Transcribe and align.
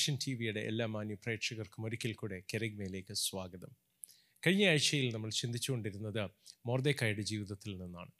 Vision 0.00 0.16
T 0.24 0.32
വിയുടെ 0.34 0.60
എല്ലാ 0.60 0.84
മാന്യ 0.86 1.14
പ്രേക്ഷകർക്കും 1.14 1.84
ഒരിക്കൽ 1.84 2.12
കൂടെ 2.12 2.36
കെറിഗ്മയിലേക്ക് 2.50 3.14
സ്വാഗതം. 3.14 3.70
കഴിഞ്ഞ 4.42 4.62
ആഴ്ചയിൽ 4.68 5.06
നമ്മൾ 5.14 5.30
ചിന്തിച്ചുകൊണ്ടിരുന്നത് 5.30 6.20
മോർദേക്കായുടെ 6.66 7.22
ജീവിതത്തിൽ 7.22 7.72
നിന്നാണ്. 7.78 8.12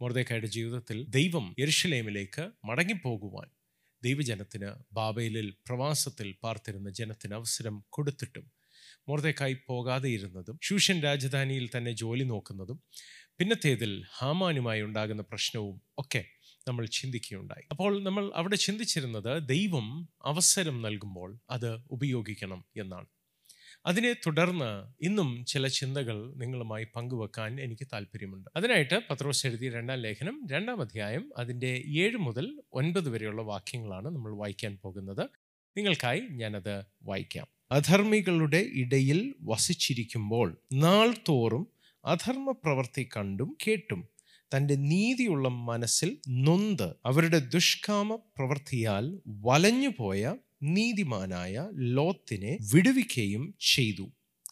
മോർദേക്കായുടെ 0.00 0.46
ജീവിതത്തിൽ 0.46 0.98
ദൈവം 1.08 1.46
യെരുഷലേമിലേക്ക് 1.58 2.44
മടങ്ങിപ്പോകുവാൻ 2.64 3.48
ദൈവജനത്തിന് 4.02 4.70
ബാബയിലിൽ 4.92 5.50
പ്രവാസത്തിൽ 5.66 6.30
പാർത്തിരുന്ന 6.44 6.90
ജനത്തിന് 6.90 7.34
അവസരം 7.34 7.76
കൊടുത്തിട്ടും 7.88 8.46
മോർദേക്കായി 9.08 9.58
പോകാതെ 9.68 10.10
ഇരുന്നതും 10.10 10.58
ഷൂഷൻ 10.62 10.98
രാജധാനിയിൽ 11.00 11.68
തന്നെ 11.76 11.92
ജോലി 11.92 12.22
നോക്കുന്നതും 12.22 12.80
പിന്നത്തേതിൽ 13.38 14.04
ഹാമാനുമായി 14.14 14.82
ഉണ്ടാകുന്ന 14.82 15.22
പ്രശ്നവും 15.22 15.76
ഒക്കെ 15.98 16.24
നമ്മൾ 16.68 16.86
ചിന്തിക്കുകയുണ്ടായി. 16.86 17.64
അപ്പോൾ 17.70 18.02
നമ്മൾ 18.02 18.32
അവിടെ 18.34 18.56
ചിന്തിച്ചിരുന്നത് 18.56 19.48
ദൈവം 19.48 19.86
അവസരം 20.24 20.82
നൽകുമ്പോൾ 20.82 21.38
അത് 21.50 21.78
ഉപയോഗിക്കണം 21.90 22.64
എന്നാണ്. 22.76 23.06
അതിനെ 23.86 24.12
തുടർന്ന് 24.26 24.70
ഇന്നും 25.04 25.44
ചില 25.44 25.66
ചിന്തകൾ 25.66 26.34
നിങ്ങളുമായി 26.36 26.86
പങ്കുവെക്കാൻ 26.96 27.60
എനിക്ക് 27.60 27.86
താല്പര്യമുണ്ട് 27.92 28.50
അതിനായിട്ട് 28.56 29.00
പത്രോസ് 29.10 29.46
എഴുതിയ 29.46 29.70
രണ്ടാം 29.70 29.98
ലേഖനം 29.98 30.46
രണ്ടാം 30.52 30.80
അധ്യായം 30.80 31.30
അതിന്റെ 31.38 31.82
ഏഴ് 31.96 32.16
മുതൽ 32.16 32.46
ഒൻപത് 32.72 33.08
വരെയുള്ള 33.08 33.42
വാക്യങ്ങളാണ് 33.42 34.06
നമ്മൾ 34.06 34.36
വായിക്കാൻ 34.36 34.78
പോകുന്നത്. 34.84 35.24
നിങ്ങൾക്കായി 35.76 36.20
ഞാനത് 36.30 36.74
വായിക്കാം. 37.02 37.46
അധർമ്മികളുടെ 37.70 38.66
ഇടയിൽ 38.74 39.34
വസിച്ചിരിക്കുമ്പോൾ 39.42 40.48
നാൾ 40.72 41.14
തോറും 41.28 41.64
അധർമ്മ 42.04 42.50
പ്രവൃത്തി 42.64 43.08
കണ്ടും 43.16 43.56
കേട്ടും. 43.66 44.15
തന്റെ 44.54 44.76
നീതിയുള്ള 44.76 45.48
മനസ്സിൽ 45.48 46.10
നൊന്ത് 46.28 46.88
അവരുടെ 47.06 47.38
ദുഷ്കാമ 47.48 48.14
പ്രവൃത്തിയാൽ 48.36 49.04
വലഞ്ഞുപോയ 49.44 50.22
നീതിമാനായ 50.62 51.54
ലോത്തിനെ 51.96 52.58
വിടുവിക്കുകയും 52.72 53.54
ചെയ്തു. 53.60 54.06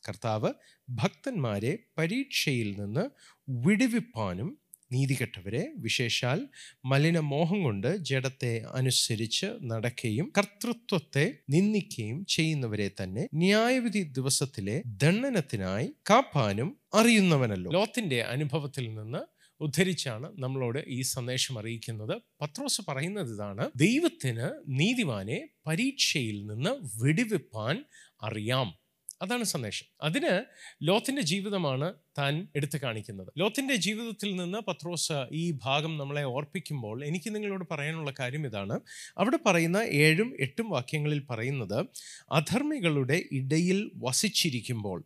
കർത്താവ് 0.09 0.51
ഭക്തന്മാരെ 0.89 1.79
പരീക്ഷയിൽ 1.99 2.81
നിന്ന് 2.81 3.05
വിടുവിപ്പാനും 3.49 4.51
നീതികെട്ടവരെ 4.93 5.73
വിശേഷാൽ 5.77 6.41
മലിനമോഹം 6.85 7.63
കൊണ്ട് 7.63 7.97
ജഡത്തെ 8.05 8.63
അനുസരിച്ച് 8.73 9.47
നടക്കുകയും 9.63 10.33
കർത്തൃത്വത്തെ 10.39 11.25
നിന്ദിക്കുകയും 11.51 12.25
ചെയ്യുന്നവരെ 12.27 12.91
തന്നെ 13.01 13.29
ന്യായവിധി 13.35 14.03
ദിവസത്തിലെ 14.19 14.83
ദണ്ഡനത്തിനായി 15.03 15.89
കാപ്പാനും 16.11 16.71
അറിയുന്നവനല്ലോ. 16.95 17.71
ലോത്തിന്റെ 17.71 18.21
അനുഭവത്തിൽ 18.35 18.95
നിന്ന് 18.95 19.23
ഉദ്ധരിച്ചാണ് 19.61 20.33
നമ്മളോട് 20.39 20.85
ഈ 20.89 21.03
സന്ദേശം 21.03 21.59
അറിയിക്കുന്നത്. 21.59 22.23
പത്രോസ് 22.41 22.83
പറയുന്നത് 22.89 23.35
ഇതാണ് 23.35 23.71
ദൈവത്തിന് 23.77 24.51
നീതിമാനെ 24.69 25.49
പരീക്ഷയിൽ 25.67 26.47
നിന്ന് 26.47 27.05
വെടിവെപ്പാൻ 27.05 27.85
അറിയാം. 28.23 28.85
അതാണ് 29.23 29.45
സന്ദേശം. 29.45 29.87
അതിന് 30.03 30.45
ലോത്തിന്റെ 30.83 31.23
ജീവിതമാണ് 31.23 31.95
താൻ 32.19 32.49
എടുത്തു 32.57 32.79
കാണിക്കുന്നത്. 32.83 33.29
ലോത്തിന്റെ 33.39 33.75
ജീവിതത്തിൽ 33.75 34.37
നിന്ന് 34.37 34.59
പത്രോസ് 34.59 35.13
ഈ 35.33 35.59
ഭാഗം 35.63 35.99
നമ്മളെ 35.99 36.25
ഓർപ്പിക്കുമ്പോൾ 36.25 37.05
എനിക്ക് 37.05 37.35
നിങ്ങളോട് 37.35 37.65
പറയാനുള്ള 37.71 38.15
കാര്യം 38.21 38.47
ഇതാണ്. 38.47 38.81
അവിടെ 39.19 39.39
പറയുന്ന 39.47 39.77
ഏഴും 39.77 40.37
എട്ടും 40.41 40.71
വാക്യങ്ങളിൽ 40.71 41.27
പറയുന്നത് 41.31 41.87
അധർമ്മികളുടെ 42.33 43.25
ഇടയിൽ 43.33 43.91
വസിച്ചിരിക്കുമ്പോൾ 43.97 45.05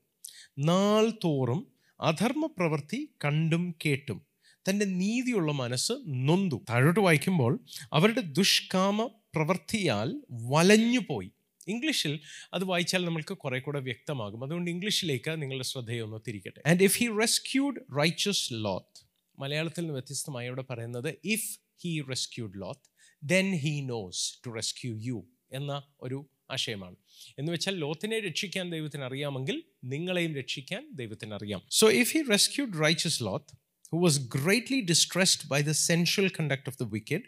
നാൾ 0.58 1.10
തോറും 1.10 1.66
അധർമ്മ 2.00 2.46
പ്രവൃത്തി 2.46 3.10
കണ്ടും 3.24 3.74
കേട്ടും. 3.86 4.27
തന്റെ 4.68 4.84
നീതിയുള്ള 4.84 5.52
മനസ്സ് 5.52 5.92
നൊന്തു. 6.06 6.64
താഴോട്ട് 6.70 7.00
വായിക്കുമ്പോൾ 7.00 7.64
അവരുടെ 7.92 8.20
ദുഷ്കാമ 8.20 9.06
പ്രവൃത്തിയാൽ 9.06 10.14
വലഞ്ഞുപോയി 10.30 11.30
ഇംഗ്ലീഷിൽ 11.68 12.20
അത് 12.54 12.64
വായിച്ചാൽ 12.64 13.04
നമ്മൾക്ക് 13.04 13.34
കുറെ 13.34 13.58
കൂടെ 13.58 13.80
വ്യക്തമാകും. 13.80 14.44
അതുകൊണ്ട് 14.44 14.70
ഇംഗ്ലീഷിലേക്ക് 14.70 15.42
നിങ്ങളുടെ 15.42 15.64
ശ്രദ്ധയൊന്ന് 15.64 16.18
തിരിക്കട്ടെ. 16.28 16.62
And 16.66 16.82
if 16.82 16.98
he 16.98 17.06
rescued 17.20 17.76
riches 17.98 18.48
Lot 18.52 19.06
മലയാളത്തിൽ 19.38 19.80
നിന്ന് 19.80 19.92
വ്യത്യസ്തമായി 19.92 20.46
ഇവിടെ 20.46 20.62
പറയുന്നത് 20.62 21.14
if 21.24 21.58
he 21.84 22.04
rescued 22.08 22.60
Lot 22.60 22.90
then 23.22 23.54
he 23.54 23.80
knows 23.80 24.38
to 24.46 24.50
rescue 24.50 24.96
you 25.02 25.26
എന്ന 25.52 25.82
ഒരു 26.00 26.30
ആശയമാണ്. 26.50 26.96
എന്ന് 27.38 27.52
വെച്ചാൽ 27.52 27.76
ലോത്തിനെ 27.76 28.20
രക്ഷിക്കാൻ 28.20 28.70
ദൈവത്തിന് 28.70 29.02
അറിയാമെങ്കിൽ 29.02 29.62
നിങ്ങളെയും 29.84 30.34
രക്ഷിക്കാൻ 30.34 30.88
ദൈവത്തിന് 30.92 31.34
അറിയാം. 31.34 31.62
So 31.70 31.90
if 31.90 32.16
he 32.16 32.22
rescued 32.30 32.84
righteous 32.84 33.22
Lot 33.22 33.67
who 33.93 33.99
was 33.99 34.17
greatly 34.37 34.81
distressed 34.93 35.43
by 35.47 35.61
the 35.61 35.75
sensual 35.89 36.29
conduct 36.29 36.67
of 36.67 36.77
the 36.77 36.85
wicked. 36.85 37.23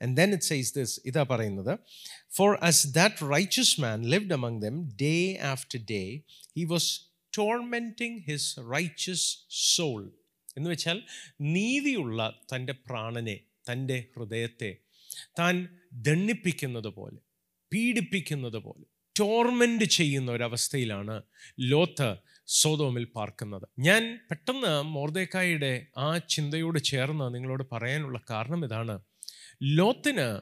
And 0.00 0.10
then 0.18 0.30
it 0.36 0.42
says 0.44 0.68
this, 0.78 0.90
ഇതാ 1.08 1.22
പറയുന്നത് 1.32 1.72
For 2.36 2.50
as 2.68 2.78
that 2.98 3.14
righteous 3.36 3.70
man 3.84 4.00
lived 4.14 4.32
among 4.38 4.54
them 4.64 4.76
day 5.08 5.22
after 5.52 5.78
day, 5.96 6.08
he 6.56 6.64
was 6.72 6.86
tormenting 7.32 8.14
his 8.30 8.44
righteous 8.76 9.22
soul. 9.72 10.02
എന്ന് 10.56 10.68
വെച്ചാൽ 10.72 10.98
നീതിയുള്ള 11.54 12.20
തൻ്റെ 12.52 12.74
പ്രാണനെ 12.88 13.36
തൻ്റെ 13.68 13.98
ഹൃദയത്തെ 14.14 14.70
താൻ 15.40 15.54
ദണ്ണിപ്പിക്കുന്നത് 16.08 16.90
പോലെ 16.98 17.18
പീഡിപ്പിക്കുന്നത് 17.72 18.58
പോലെ 18.66 18.86
ടോർമെൻ്റ് 19.16 19.86
ചെയ്യുന്ന 19.96 20.28
ഒരവസ്ഥയിലാണ് 20.36 21.14
ലോത്ത് 21.72 22.08
സോതോമിൽ 22.47 23.05
പാർക്കുന്നത്. 23.05 23.67
ഞാൻ 23.79 24.19
പെട്ടെന്ന് 24.31 24.81
മോർദേക്കായുടെ 24.81 25.87
ആ 25.97 26.17
ചിന്തയോട് 26.17 26.79
ചേർന്ന് 26.79 27.33
നിങ്ങളോട് 27.33 27.63
പറയാനുള്ള 27.71 28.21
കാരണം 28.29 28.65
ഇതാണ്. 28.65 28.99
ലോത്തിന് 29.61 30.41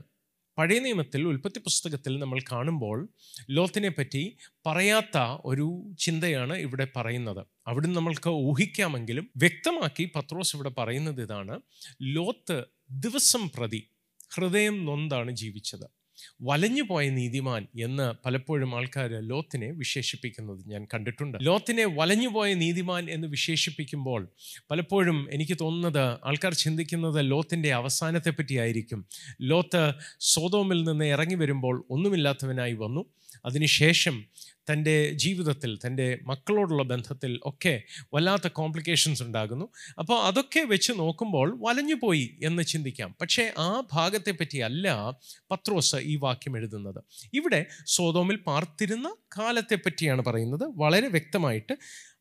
പഴയ 0.57 0.79
നിയമത്തിൽ 0.79 1.21
ഉൽപ്പത്തി 1.27 1.59
പുസ്തകത്തിൽ 1.59 2.19
നമ്മൾ 2.19 2.39
കാണുമ്പോൾ 2.51 3.09
ലോത്തിനെ 3.49 3.89
പറ്റി 3.89 4.37
പറയാത്ത 4.65 5.17
ഒരു 5.45 5.85
ചിന്തയാണ് 5.99 6.53
ഇവിടെ 6.53 6.87
പറയുന്നത്. 6.95 7.47
അവിടുന്ന് 7.67 7.95
നമ്മൾക്ക് 7.95 8.29
ഊഹിക്കാമെങ്കിലും 8.29 9.31
വ്യക്തമാക്കി 9.37 10.11
പത്രോസ് 10.15 10.55
ഇവിടെ 10.55 10.69
പറയുന്നത് 10.69 11.21
ഇതാണ്. 11.21 11.61
ലോത്ത് 12.01 12.65
ദിവസം 12.91 13.49
പ്രതി 13.49 13.91
ഹൃദയം 14.35 14.85
നൊന്താണ് 14.85 15.31
ജീവിച്ചത്. 15.31 15.98
വലഞ്ഞുപോയ 16.41 17.09
നീതിമാൻ 17.09 17.67
എന്ന് 17.79 18.13
പലപ്പോഴും 18.25 18.75
ആൾക്കാർ 18.75 19.09
ലോത്തിനെ 19.27 19.71
വിശേഷിപ്പിക്കുന്നത് 19.71 20.69
ഞാൻ 20.69 20.87
കണ്ടിട്ടുണ്ട്. 20.93 21.37
ലോത്തിനെ 21.41 21.85
വലഞ്ഞുപോയ 21.85 22.53
നീതിമാൻ 22.53 23.09
എന്ന് 23.09 23.27
വിശേഷിപ്പിക്കുമ്പോൾ 23.27 24.29
പലപ്പോഴും 24.71 25.27
എനിക്ക് 25.31 25.57
തോന്നുന്നത് 25.61 26.17
ആൾക്കാർ 26.25 26.53
ചിന്തിക്കുന്നത് 26.53 27.31
ലോത്തിന്റെ 27.31 27.73
അവസാനത്തെ 27.73 28.29
പറ്റിയായിരിക്കും. 28.29 29.05
ലോത്ത് 29.41 29.93
സോതോമിൽ 30.19 30.83
നിന്ന് 30.83 31.05
ഇറങ്ങി 31.05 31.35
വരുമ്പോൾ 31.35 31.85
ഒന്നുമില്ലാത്തവനായി 31.89 32.73
വന്നു. 32.73 33.05
അതിനുശേഷം 33.45 34.25
തന്റെ 34.71 35.11
ജീവിതത്തിൽ 35.13 35.79
തന്റെ 35.85 36.19
മക്കളോടുള്ള 36.23 36.83
ബന്ധത്തിൽ 36.83 37.39
ഒക്കെ 37.45 37.81
വല്ലാത്ത 38.13 38.47
കോംപ്ലിക്കേഷൻസ് 38.47 39.23
ഉണ്ടാകുന്നു. 39.23 39.65
അപ്പോൾ 39.99 40.21
അതൊക്കെ 40.23 40.59
വെച്ച് 40.59 40.93
നോക്കുമ്പോൾ 40.93 41.57
വലഞ്ഞുപോയി 41.61 42.39
എന്ന് 42.43 42.63
ചിന്തിക്കാം. 42.63 43.15
പക്ഷേ 43.21 43.53
ആ 43.57 43.83
ഭാഗത്തെ 43.93 44.31
പറ്റിയല്ല 44.31 45.11
പത്രോസ് 45.51 45.95
ഈ 45.95 46.15
വാക്യം 46.15 46.57
എഴുതുന്നത്. 46.57 47.03
ഇവിടെ 47.33 47.65
സോതോമിൽ 47.85 48.35
പാർത്തിരുന്ന 48.35 49.15
കാലത്തെ 49.39 49.75
പറ്റിയാണ് 49.75 50.25
പറയുന്നത്. 50.25 50.63
വളരെ 50.63 51.07
വ്യക്തമായിട്ട് 51.07 51.73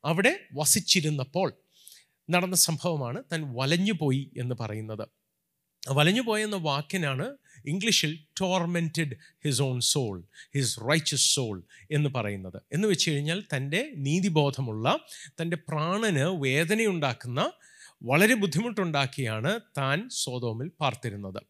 അവിടെ 0.05 0.39
വസിച്ചിരുന്നപ്പോൾ 0.53 1.53
നടന്ന 2.29 2.55
സംഭവമാണ് 2.55 3.23
താൻ 3.31 3.53
വലഞ്ഞുപോയി 3.55 4.31
എന്ന് 4.37 4.55
പറയുന്നത്. 4.59 5.07
വലഞ്ഞുപോയെന്ന 5.89 6.55
വാക്കിനാണ് 6.55 7.37
ഇംഗ്ലീഷിൽ 7.69 8.19
tormented 8.41 9.15
his 9.45 9.61
own 9.61 9.81
soul 9.81 10.23
his 10.55 10.79
righteous 10.79 11.35
soul 11.35 11.63
എന്ന് 11.91 12.09
പറയുന്നത്. 12.15 12.61
എന്ന് 12.73 12.87
വെച്ച് 12.87 13.11
കഴിഞ്ഞാൽ 13.11 13.43
തന്റെ 13.55 13.91
നീതിബോധമുള്ള 13.95 14.99
തന്റെ 15.41 15.57
പ്രാണന് 15.69 16.43
വേദനയുണ്ടാക്കുന്ന 16.43 17.51
വളരെ 18.03 18.33
ബുദ്ധിമുട്ടുണ്ടാക്കിയാണ് 18.33 19.59
താൻ 19.77 20.09
സോതോമിൽ 20.11 20.71
പാർത്തിരുന്നത്. 20.81 21.41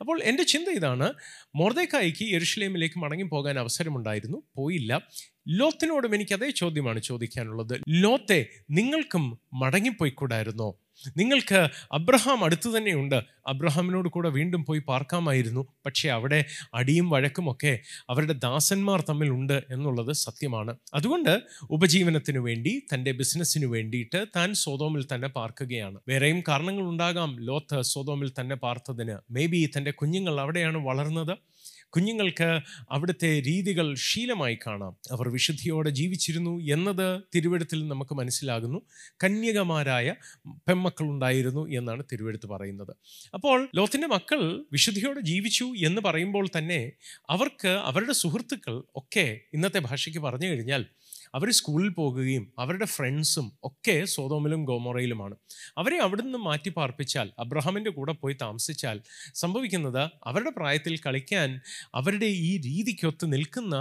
അപ്പോൾ 0.00 0.22
എന്റെ 0.22 0.42
ചിന്ത 0.42 0.68
ഇതാണ് 0.68 1.12
മോർദേക്കായിക്ക് 1.54 2.24
യെരുഷലേമിലേക്ക് 2.32 2.98
മടങ്ങി 2.98 3.24
പോകാൻ 3.24 3.58
അവസരമുണ്ടായിരുന്നു 3.58 4.42
പോയില്ല. 4.56 5.08
ലോത്തിനോടും 5.48 6.14
എനിക്ക് 6.14 6.32
അതേ 6.32 6.50
ചോദ്യമാണ് 6.50 7.00
ചോദിക്കാനുള്ളത്. 7.02 7.80
ലോത്തെ 7.88 8.46
നിങ്ങൾക്കും 8.70 9.40
മടങ്ങിപ്പോയിക്കൂടായിരുന്നോ? 9.52 10.85
നിങ്ങൾക്ക് 11.16 11.68
അബ്രഹാം 11.92 12.44
അടുത്തു 12.44 12.78
തന്നെയുണ്ട്. 12.78 13.24
അബ്രഹാമിനോട് 13.46 14.08
കൂടെ 14.08 14.28
വീണ്ടും 14.28 14.64
പോയി 14.64 14.82
പാർക്കാമായിരുന്നു. 14.88 15.66
പക്ഷേ 15.86 16.08
അവിടെ 16.08 16.44
അടിയും 16.74 17.10
വഴക്കുമൊക്കെ 17.10 17.78
അവരുടെ 18.10 18.32
ദാസന്മാർ 18.32 19.00
തമ്മിലുണ്ട് 19.00 19.62
എന്നുള്ളത് 19.70 20.12
സത്യമാണ്. 20.12 20.76
അതുകൊണ്ട് 20.94 21.42
ഉപജീവനത്തിനു 21.70 22.40
വേണ്ടി 22.40 22.82
തന്റെ 22.94 23.12
ബിസിനസ്സിന് 23.12 23.66
വേണ്ടിയിട്ട് 23.66 24.26
താൻ 24.36 24.54
സ്വതോമിൽ 24.54 25.06
തന്നെ 25.14 25.28
പാർക്കുകയാണ്. 25.28 26.00
വേറെയും 26.08 26.42
കാരണങ്ങൾ 26.48 26.82
ഉണ്ടാകാം 26.82 27.36
ലോത്ത് 27.40 27.82
സ്വതോമിൽ 27.82 28.32
തന്നെ 28.40 28.56
പാർത്തതിന്. 28.56 29.16
മേ 29.30 29.46
ബി 29.46 29.70
തന്റെ 29.76 29.90
കുഞ്ഞുങ്ങൾ 29.90 30.40
അവിടെയാണ് 30.40 30.78
വളർന്നത്. 30.78 31.38
കുഞ്ഞുങ്ങൾക്ക് 31.96 32.60
അവിടുത്തെ 32.90 33.42
രീതികൾ 33.46 33.94
ശീലമായി 33.94 34.58
കാണാം. 34.66 34.96
അവർ 35.12 35.28
വിശുദ്ധിയോടെ 35.28 35.90
ജീവിച്ചിരുന്നു 35.90 36.60
എന്നത് 36.60 37.22
തിരുവെടുത്തിൽ 37.34 37.88
നമുക്ക് 37.88 38.14
മനസ്സിലാകുന്നു. 38.14 38.78
കന്യകമാരായ 39.24 40.14
പെമ്മക്കളുണ്ടായിരുന്നു 40.68 41.68
എന്നാണ് 41.70 42.02
തിരുവെടുത്ത് 42.12 42.46
പറയുന്നത്. 42.46 42.96
അപ്പോൾ 43.34 43.68
ലോത്തിന്റെ 43.76 44.06
മക്കൾ 44.06 44.64
വിശുദ്ധിയോടെ 44.72 45.20
ജീവിച്ചു 45.20 45.64
എന്ന് 45.64 46.02
പറയുമ്പോൾ 46.02 46.48
തന്നെ 46.58 46.92
അവർക്ക് 47.30 47.68
അവരുടെ 47.68 48.12
സുഹൃത്തുക്കൾ 48.12 48.84
ഒക്കെ 48.96 49.40
ഇന്നത്തെ 49.54 49.78
ഭാഷയ്ക്ക് 49.78 50.20
പറഞ്ഞു 50.20 50.46
കഴിഞ്ഞാൽ 50.46 50.86
അവർ 51.34 51.50
സ്കൂളിൽ 51.50 51.88
പോകുകയും 51.88 52.52
അവരുടെ 52.58 52.84
ഫ്രണ്ട്സും 52.84 53.52
ഒക്കെ 53.64 54.04
സോതോമിലും 54.04 54.64
ഗോമോറയിലുമാണ്. 54.64 55.36
അവരെ 55.78 55.98
അവിടുന്ന് 55.98 56.38
മാറ്റി 56.38 56.70
പാർപ്പിച്ചാൽ 56.76 57.32
അബ്രഹാമിന്റെ 57.38 57.90
കൂടെ 57.90 58.12
പോയി 58.12 58.36
താമസിച്ചാൽ 58.42 59.00
സംഭവിക്കുന്നത് 59.34 60.02
അവരുടെ 60.26 60.50
പ്രായത്തിൽ 60.50 60.98
കളിക്കാൻ 61.06 61.60
അവരുടെ 61.94 62.26
ഈ 62.26 62.56
രീതിക്കൊത്ത് 62.58 63.32
നിൽക്കുന്ന 63.32 63.74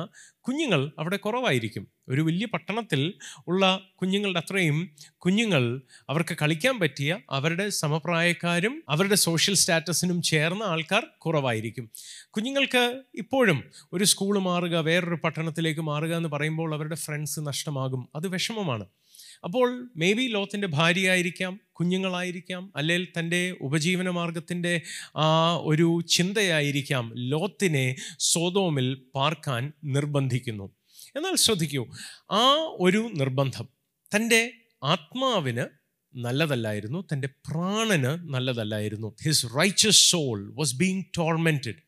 കുഞ്ഞുങ്ങൾ 0.48 0.92
അവിടെ 1.00 1.18
കുറവായിരിക്കും. 1.18 1.88
ഒരു 2.10 2.22
വലിയ 2.22 2.46
പട്ടണത്തിൽ 2.46 3.14
ഉള്ള 3.48 3.82
കുഞ്ഞുങ്ങളുടെ 4.02 4.40
അത്രയും 4.40 4.90
കുഞ്ഞുങ്ങൾ 5.18 5.82
അവർക്ക് 6.10 6.38
കളിക്കാൻ 6.42 6.80
പറ്റിയ 6.80 7.20
അവരുടെ 7.32 7.70
സമപ്രായക്കാരും 7.70 8.84
അവരുടെ 8.90 9.16
സോഷ്യൽ 9.16 9.56
സ്റ്റാറ്റസിനും 9.56 10.22
ചേർന്ന 10.22 10.64
ആൾക്കാർ 10.64 11.08
കുറവായിരിക്കും. 11.18 11.90
കുഞ്ഞുങ്ങൾക്ക് 12.30 13.02
ഇപ്പോഴും 13.16 13.64
ഒരു 13.94 14.04
സ്കൂൾ 14.04 14.40
മാറുക 14.40 14.76
വേറൊരു 14.78 15.16
പട്ടണത്തിലേക്ക് 15.16 15.82
മാറുക 15.82 16.16
എന്ന് 16.16 16.30
പറയുമ്പോൾ 16.30 16.76
അവരുടെ 16.76 16.96
ഫ്രണ്ട്സ് 16.96 17.40
നഷ്ടമാകും. 17.40 18.10
അത് 18.16 18.28
വിഷമമാണ്. 18.28 18.86
അപ്പോൾ 19.46 19.90
മേ 19.96 20.14
ബി 20.14 20.26
ലോത്തിന്റെ 20.28 20.68
ഭാര്യയായിരിക്കാം 20.68 21.60
കുഞ്ഞുങ്ങളായിരിക്കാം 21.72 22.74
അല്ലെങ്കിൽ 22.76 23.08
തന്റെ 23.18 23.52
ഉപജീവന 23.62 24.10
മാർഗത്തിന്റെ 24.10 24.82
ആ 25.16 25.56
ഒരു 25.58 26.02
ചിന്തയായിരിക്കാം 26.02 27.14
ലോത്തിനെ 27.16 27.96
സോതോമിൽ 28.20 28.88
പാർക്കാൻ 29.16 29.74
നിർബന്ധിക്കുന്നു. 29.84 30.68
എന്നാൽ 31.16 31.36
ശ്രദ്ധിക്കൂ 31.36 31.84
ആ 32.32 32.44
ഒരു 32.80 33.10
നിർബന്ധം 33.14 33.68
തന്റെ 34.16 34.42
ആത്മാവിന് 34.84 35.66
നല്ലതല്ലായിരുന്നു 36.16 37.00
തന്റെ 37.14 37.28
പ്രാണന് 37.28 38.12
നല്ലതല്ലായിരുന്നു. 38.34 39.16
His 39.24 39.46
righteous 39.58 40.12
soul 40.12 40.54
was 40.56 40.76
being 40.76 41.04
tormented 41.18 41.85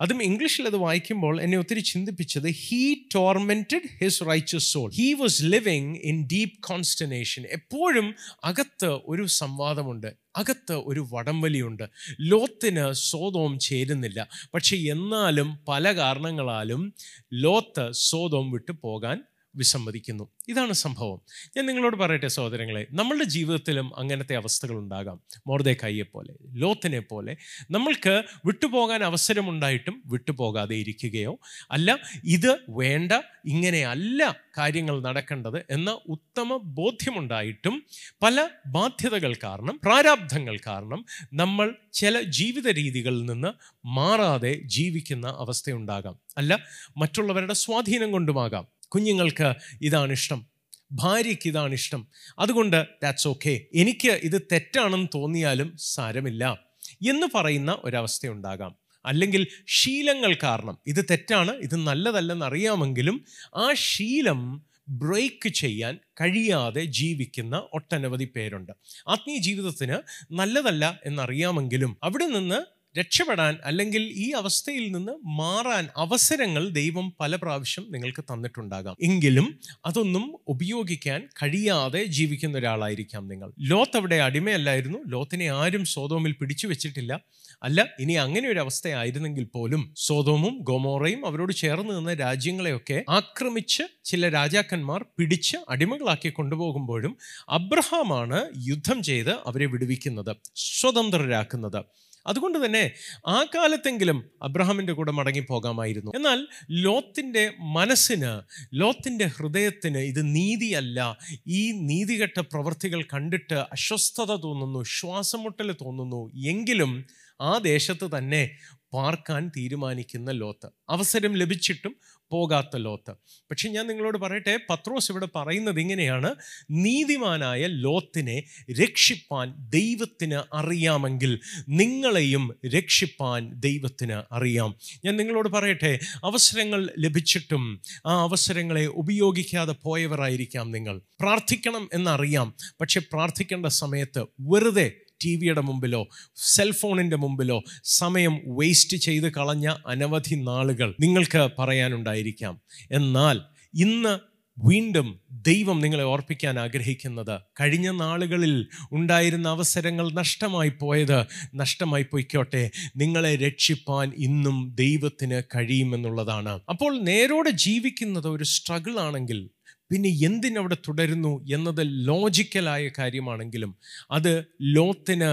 അതും 0.00 0.22
ഇംഗ്ലീഷിൽ 0.22 0.66
അത് 0.66 0.76
വായിക്കുമ്പോൾ 0.76 1.42
എന്നെ 1.42 1.58
ഒത്തിരി 1.58 1.80
ചിന്തിപ്പിച്ചത് 1.80 2.50
he 2.50 2.94
tormented 3.14 4.04
his 4.04 4.22
righteous 4.22 4.72
soul 4.72 4.90
he 4.94 5.12
was 5.12 5.42
living 5.44 5.96
in 5.96 6.28
deep 6.32 6.62
consternation 6.62 7.44
എപ്പോഴും 7.52 8.14
അകത്ത് 8.44 8.90
ഒരു 9.06 9.26
സംവാദമുണ്ട് 9.26 10.26
അകത്ത് 10.36 10.72
ഒരു 10.72 11.06
വടംവലിയുണ്ട്. 11.12 11.82
ലോത്തിന് 12.20 12.92
സോതോം 12.92 13.58
ചേരുന്നില്ല. 13.58 14.28
പക്ഷെ 14.54 14.76
എന്നാലും 14.76 15.58
പല 15.68 15.92
കാരണങ്ങളാലും 15.92 16.94
ലോത്ത് 17.32 17.88
സോതോം 17.92 18.50
വിട്ടു 18.50 18.72
പോകാൻ 18.82 19.22
വിസമ്മതിക്കുന്നു. 19.56 20.24
ഇതാണ് 20.48 20.72
സംഭവം. 20.72 21.20
ഞാൻ 21.56 21.66
നിങ്ങളോട് 21.66 21.96
പറയട്ടെ 21.96 22.28
സഹോദരങ്ങളെ 22.28 22.86
നമ്മളുടെ 22.92 23.24
ജീവിതത്തിലും 23.24 23.98
അങ്ങനത്തെ 23.98 24.36
അവസ്ഥകൾ 24.36 24.76
ഉണ്ടാകാം 24.76 25.20
മോർദേക്കായിയെ 25.46 26.02
പോലെ 26.02 26.34
ലോത്തിനെ 26.52 26.98
പോലെ 26.98 27.36
നമ്മൾക്ക് 27.70 28.24
വിട്ടുപോകാൻ 28.46 29.04
അവസരമുണ്ടായിട്ടും 29.04 30.02
വിട്ടുപോകാതെ 30.06 30.74
ഇരിക്കുകയോ 30.74 31.38
അല്ല 31.70 31.98
ഇത് 32.24 32.58
വേണ്ട 32.68 33.12
ഇങ്ങനെയല്ല 33.44 34.36
കാര്യങ്ങൾ 34.58 35.02
നടക്കേണ്ടത് 35.02 35.66
എന്ന 35.70 35.98
ഉത്തമ 36.08 36.56
ബോധ്യമുണ്ടായിട്ടും 36.62 37.82
പല 38.22 38.48
ബാധ്യതകൾ 38.66 39.36
കാരണം 39.44 39.80
പ്രാരാബ്ധങ്ങൾ 39.84 40.58
കാരണം 40.66 41.04
നമ്മൾ 41.34 41.74
ചില 41.92 42.20
ജീവിത 42.20 42.68
രീതികളിൽ 42.68 43.24
നിന്ന് 43.24 43.52
മാറാതെ 43.86 44.60
ജീവിക്കുന്ന 44.64 45.26
അവസ്ഥയുണ്ടാകാം. 45.38 46.20
അല്ല 46.36 46.58
മറ്റുള്ളവരുടെ 46.96 47.54
സ്വാധീനം 47.54 48.12
കൊണ്ടുമാകാം. 48.12 48.75
കുഞ്ഞുങ്ങൾക്ക് 48.88 49.54
ഇതാണ് 49.80 50.12
ഇഷ്ടം 50.12 50.46
ഭാര്യയ്ക്ക് 50.92 51.48
ഇതാണ് 51.48 51.72
ഇഷ്ടം 51.72 52.08
അതുകൊണ്ട് 52.38 52.86
ദാറ്റ്സ് 53.02 53.28
ഓക്കെ 53.28 53.66
എനിക്ക് 53.74 54.08
ഇത് 54.08 54.42
തെറ്റാണെന്ന് 54.52 55.08
തോന്നിയാലും 55.14 55.76
സാരമില്ല 55.78 56.66
എന്ന് 57.08 57.26
പറയുന്ന 57.34 57.78
ഒരവസ്ഥയുണ്ടാകാം. 57.84 58.76
അല്ലെങ്കിൽ 59.04 59.46
ശീലങ്ങൾ 59.66 60.36
കാരണം 60.42 60.78
ഇത് 60.86 61.04
തെറ്റാണ് 61.10 61.50
ഇത് 61.50 61.76
നല്ലതല്ലെന്ന് 61.76 62.46
അറിയാമെങ്കിലും 62.46 63.24
ആ 63.56 63.72
ശീലം 63.74 64.66
ബ്രേക്ക് 64.88 65.48
ചെയ്യാൻ 65.48 65.98
കഴിയാതെ 66.20 66.84
ജീവിക്കുന്ന 66.84 67.68
ഒട്ടനവധി 67.72 68.24
പേരുണ്ട്. 68.36 68.72
ആത്മീയ 69.08 69.36
ജീവിതത്തിന് 69.38 69.96
നല്ലതല്ല 70.32 71.00
എന്നറിയാമെങ്കിലും 71.06 71.96
അവിടെ 72.02 72.26
നിന്ന് 72.26 72.75
രക്ഷപ്പെടാൻ 72.98 73.58
അല്ലെങ്കിൽ 73.64 74.02
ഈ 74.02 74.30
അവസ്ഥയിൽ 74.30 74.92
നിന്ന് 74.92 75.12
മാറാൻ 75.24 75.88
അവസരങ്ങൾ 75.96 76.68
ദൈവം 76.68 77.12
പല 77.20 77.36
പ്രാവശ്യം 77.36 77.86
നിങ്ങൾക്ക് 77.90 78.24
തന്നിട്ടുണ്ടാകാം. 78.24 78.96
എങ്കിലും 79.02 79.60
അതൊന്നും 79.86 80.38
ഉപയോഗിക്കാൻ 80.48 81.28
കഴിയാതെ 81.42 82.04
ജീവിക്കുന്ന 82.04 82.58
ഒരാളായിരിക്കാം 82.58 83.28
നിങ്ങൾ. 83.28 83.52
ലോത്ത് 83.60 83.96
അവിടെ 83.96 84.16
അടിമയല്ലായിരുന്നു. 84.16 84.98
ലോത്തിനെ 85.06 85.46
ആരും 85.46 85.84
സോതോമിൽ 85.84 86.32
പിടിച്ചു 86.32 86.66
വെച്ചിട്ടില്ല. 86.66 87.20
അല്ല 87.62 87.88
ഇനി 88.00 88.12
അങ്ങനെ 88.12 88.48
ഒരു 88.48 88.58
അവസ്ഥയായിരുന്നെങ്കിൽ 88.58 89.44
പോലും 89.44 89.94
സോതോമും 89.96 90.58
ഗോമോറയും 90.62 91.26
അവരോട് 91.26 91.52
ചേർന്ന് 91.52 91.96
നിന്ന 91.96 92.14
രാജ്യങ്ങളെയൊക്കെ 92.14 93.04
ആക്രമിച്ച് 93.08 93.82
ചില 94.04 94.28
രാജാക്കന്മാർ 94.28 95.04
പിടിച്ച് 95.18 95.56
അടിമകളാക്കി 95.68 96.28
കൊണ്ടുപോകുമ്പോഴും 96.28 97.16
അബ്രഹാമാണ് 97.48 98.50
യുദ്ധം 98.68 99.02
ചെയ്ത് 99.02 99.30
അവരെ 99.30 99.66
വിടുവിക്കുന്നത് 99.66 100.36
സ്വതന്ത്രരാക്കുന്നത്. 100.56 101.84
അതുകൊണ്ട് 102.26 102.64
തന്നെ 102.64 102.92
ആ 103.26 103.46
കാലത്തെങ്കിലും 103.54 104.30
അബ്രഹാമിന്റെ 104.42 104.92
കൂടെ 104.92 105.12
മടങ്ങിപ്പോകാമായിരുന്നു. 105.12 106.12
എന്നാൽ 106.14 106.46
ലോത്തിന്റെ 106.70 107.52
മനസ്സിന് 107.60 108.40
ലോത്തിന്റെ 108.74 109.24
ഹൃദയത്തിന് 109.24 109.98
ഇത് 109.98 110.34
നീതിയല്ല. 110.34 111.18
ഈ 111.46 111.72
നീതികെട്ട 111.72 112.40
പ്രവൃത്തികൾ 112.40 113.02
കണ്ടിട്ട് 113.02 113.54
അസ്വസ്ഥത 113.54 114.36
തോന്നുന്നു 114.36 114.82
ശ്വാസമുട്ടൽ 114.82 115.72
തോന്നുന്നു. 115.72 116.30
എങ്കിലും 116.48 117.04
ആ 117.40 117.58
ദേശത്ത് 117.58 118.18
തന്നെ 118.18 118.56
പാർക്കാൻ 118.92 119.50
തീരുമാനിക്കുന്ന 119.56 120.30
ലോത്ത്. 120.30 120.70
അവസരം 120.88 121.32
ലഭിച്ചിട്ടും 121.32 121.96
പോകാത്ത 122.30 122.76
ലോത്ത്. 122.76 123.10
പക്ഷെ 123.50 123.68
ഞാൻ 123.68 123.86
നിങ്ങളോട് 123.86 124.18
പറയട്ടെ 124.18 124.58
പത്രോസ് 124.70 125.12
ഇവിടെ 125.12 125.28
പറയുന്നത് 125.36 125.80
ഇങ്ങനെയാണ് 125.80 126.34
നീതിമാനായ 126.70 127.66
ലോത്തിനെ 127.66 128.42
രക്ഷിപ്പാൻ 128.82 129.54
ദൈവത്തിന് 129.58 130.56
അറിയാമെങ്കിൽ 130.56 131.40
നിങ്ങളെയും 131.68 132.54
രക്ഷിപ്പാൻ 132.76 133.52
ദൈവത്തിന് 133.52 134.34
അറിയാം. 134.34 134.74
ഞാൻ 135.04 135.16
നിങ്ങളോട് 135.16 135.48
പറയട്ടെ 135.48 135.98
അവസരങ്ങൾ 136.24 136.90
ലഭിച്ചിട്ടും 136.98 137.80
ആ 138.06 138.22
അവസരങ്ങളെ 138.22 138.86
ഉപയോഗിക്കാതെ 138.86 139.74
പോയവരായിരിക്കാം 139.82 140.70
നിങ്ങൾ. 140.70 141.00
പ്രാർത്ഥിക്കണം 141.20 141.88
എന്നറിയാം 141.92 142.54
പക്ഷെ 142.80 143.00
പ്രാർത്ഥിക്കേണ്ട 143.00 143.66
സമയത്ത് 143.66 144.26
വെറുതെ 144.40 144.92
ടി 145.24 145.36
വിയുടെ 145.36 145.60
മുമ്പിലോ 145.60 146.08
സെൽഫോണിന്റെ 146.36 147.16
മുമ്പിലോ 147.16 147.64
സമയം 147.84 148.40
വേസ്റ്റ് 148.46 148.96
ചെയ്ത് 148.96 149.32
കളഞ്ഞ 149.32 149.74
അനവധി 149.86 150.34
നാളുകൾ 150.34 150.96
നിങ്ങൾക്ക് 151.00 151.50
പറയാനുണ്ടായിരിക്കാം. 151.58 152.60
എന്നാൽ 152.90 153.40
ഇന്ന് 153.74 154.36
വീണ്ടും 154.58 155.20
ദൈവം 155.32 155.80
നിങ്ങളെ 155.80 156.04
ഓർപ്പിക്കാൻ 156.04 156.58
ആഗ്രഹിക്കുന്നത് 156.58 157.40
കഴിഞ്ഞ 157.60 157.90
നാളുകളിൽ 157.90 158.68
ഉണ്ടായിരുന്ന 158.92 159.48
അവസരങ്ങൾ 159.48 160.12
നഷ്ടമായി 160.12 160.72
പോയത് 160.80 161.26
നഷ്ടമായി 161.54 162.02
പോയിക്കോട്ടെ 162.02 162.70
നിങ്ങളെ 162.96 163.36
രക്ഷിപ്പാൻ 163.36 164.12
ഇന്നും 164.16 164.74
ദൈവത്തിന് 164.74 165.42
കഴിയുമെന്നുള്ളതാണ്. 165.56 166.60
അപ്പോൾ 166.68 167.02
നേരോടെ 167.02 167.50
ജീവിക്കുന്നത് 167.50 168.28
ഒരു 168.28 168.44
സ്ട്രഗിൾ 168.44 168.98
ആണെങ്കിൽ 168.98 169.50
പിന്നെ 169.90 170.08
എന്തിനവിടെ 170.08 170.76
തുടരുന്നു 170.88 171.44
എന്നത് 171.50 171.82
ലോജിക്കലായ 172.08 172.90
കാര്യമാണെങ്കിലും 172.98 173.72
അത് 174.10 174.32
ലോത്തിന് 174.62 175.30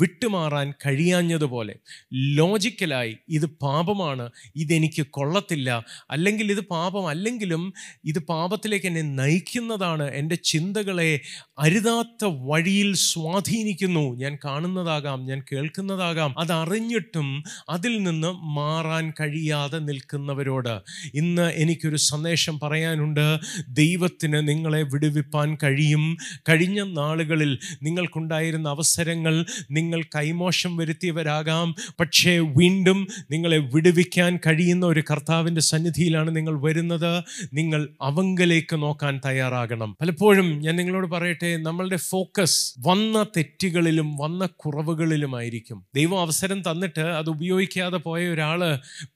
വിട്ടുമാറാൻ 0.00 0.72
കഴിയാഞ്ഞതുപോലെ 0.86 1.74
ലോജിക്കലായി 2.14 3.16
ഇത് 3.28 3.46
പാപമാണ് 3.46 4.30
ഇതെനിക്ക് 4.56 5.06
കൊള്ളത്തില്ല 5.06 5.84
അല്ലെങ്കിൽ 6.10 6.50
ഇത് 6.50 6.60
പാപം 6.60 7.08
അല്ലെങ്കിലും 7.08 7.72
ഇത് 8.04 8.18
പാപത്തിലേക്ക് 8.18 8.86
എന്നെ 8.86 9.02
നയിക്കുന്നതാണ് 9.02 10.10
എന്റെ 10.10 10.34
ചിന്തകളെ 10.34 11.20
അരുതാത്ത 11.58 12.24
വഴിയിൽ 12.24 12.94
സ്വാധീനിക്കുന്നു. 12.94 14.14
ഞാൻ 14.14 14.38
കാണുന്നതാകാം 14.44 15.26
ഞാൻ 15.26 15.42
കേൾക്കുന്നതാകാം 15.52 16.38
അതറിഞ്ഞിട്ടും 16.38 17.42
അതിൽ 17.68 18.02
നിന്ന് 18.02 18.28
മാറാൻ 18.28 19.12
കഴിയാതെ 19.20 19.78
നിൽക്കുന്നവരോട്. 19.78 20.80
ഇന്ന് 21.14 21.52
എനിക്കൊരു 21.52 21.96
സന്ദേശം 21.96 22.60
പറയാനുണ്ട്. 22.60 23.38
ദൈവത്തിന് 23.68 24.48
നിങ്ങളെ 24.48 24.82
വിടുവിപ്പാൻ 24.82 25.58
കഴിയും. 25.62 26.16
കഴിഞ്ഞ 26.48 26.82
നാളുകളിൽ 26.82 27.58
നിങ്ങൾക്കുണ്ടായിരുന്ന 27.82 28.68
അവസരങ്ങൾ 28.68 29.46
നിങ്ങൾ 29.82 30.02
കൈമോശം 30.02 30.76
വരുത്തിയവരാകാം. 30.76 31.74
പക്ഷേ 32.00 32.38
വീണ്ടും 32.38 33.08
നിങ്ങളെ 33.30 33.58
വിടുവിക്കാൻ 33.58 34.38
കഴിയുന്ന 34.46 34.86
ഒരു 34.86 35.02
കർത്താവിന്റെ 35.10 35.60
സന്നിധിയിലാണ് 35.60 36.36
നിങ്ങൾ 36.36 36.62
വരുന്നത്. 36.62 37.12
നിങ്ങൾ 37.52 37.88
അവങ്കലേക്ക് 38.02 38.76
നോക്കാൻ 38.76 39.20
തയ്യാറാകണം. 39.26 39.96
പലപ്പോഴും 40.00 40.60
ഞാൻ 40.60 40.76
നിങ്ങളോട് 40.76 41.06
പറയട്ടെ 41.06 41.56
നമ്മളുടെ 41.56 41.96
ഫോക്കസ് 41.96 42.74
വന്ന 42.86 43.22
തെറ്റുകളിലും 43.36 44.16
വന്ന 44.16 44.46
കുറവുകളിലുമായിരിക്കും. 44.46 45.78
ദൈവം 45.94 46.20
അവസരം 46.20 46.62
തന്നിട്ട് 46.70 47.00
അത് 47.00 47.30
ഉപയോഗിക്കാതെ 47.30 47.96
പോയ 47.96 48.28
ഒരാൾ 48.28 48.60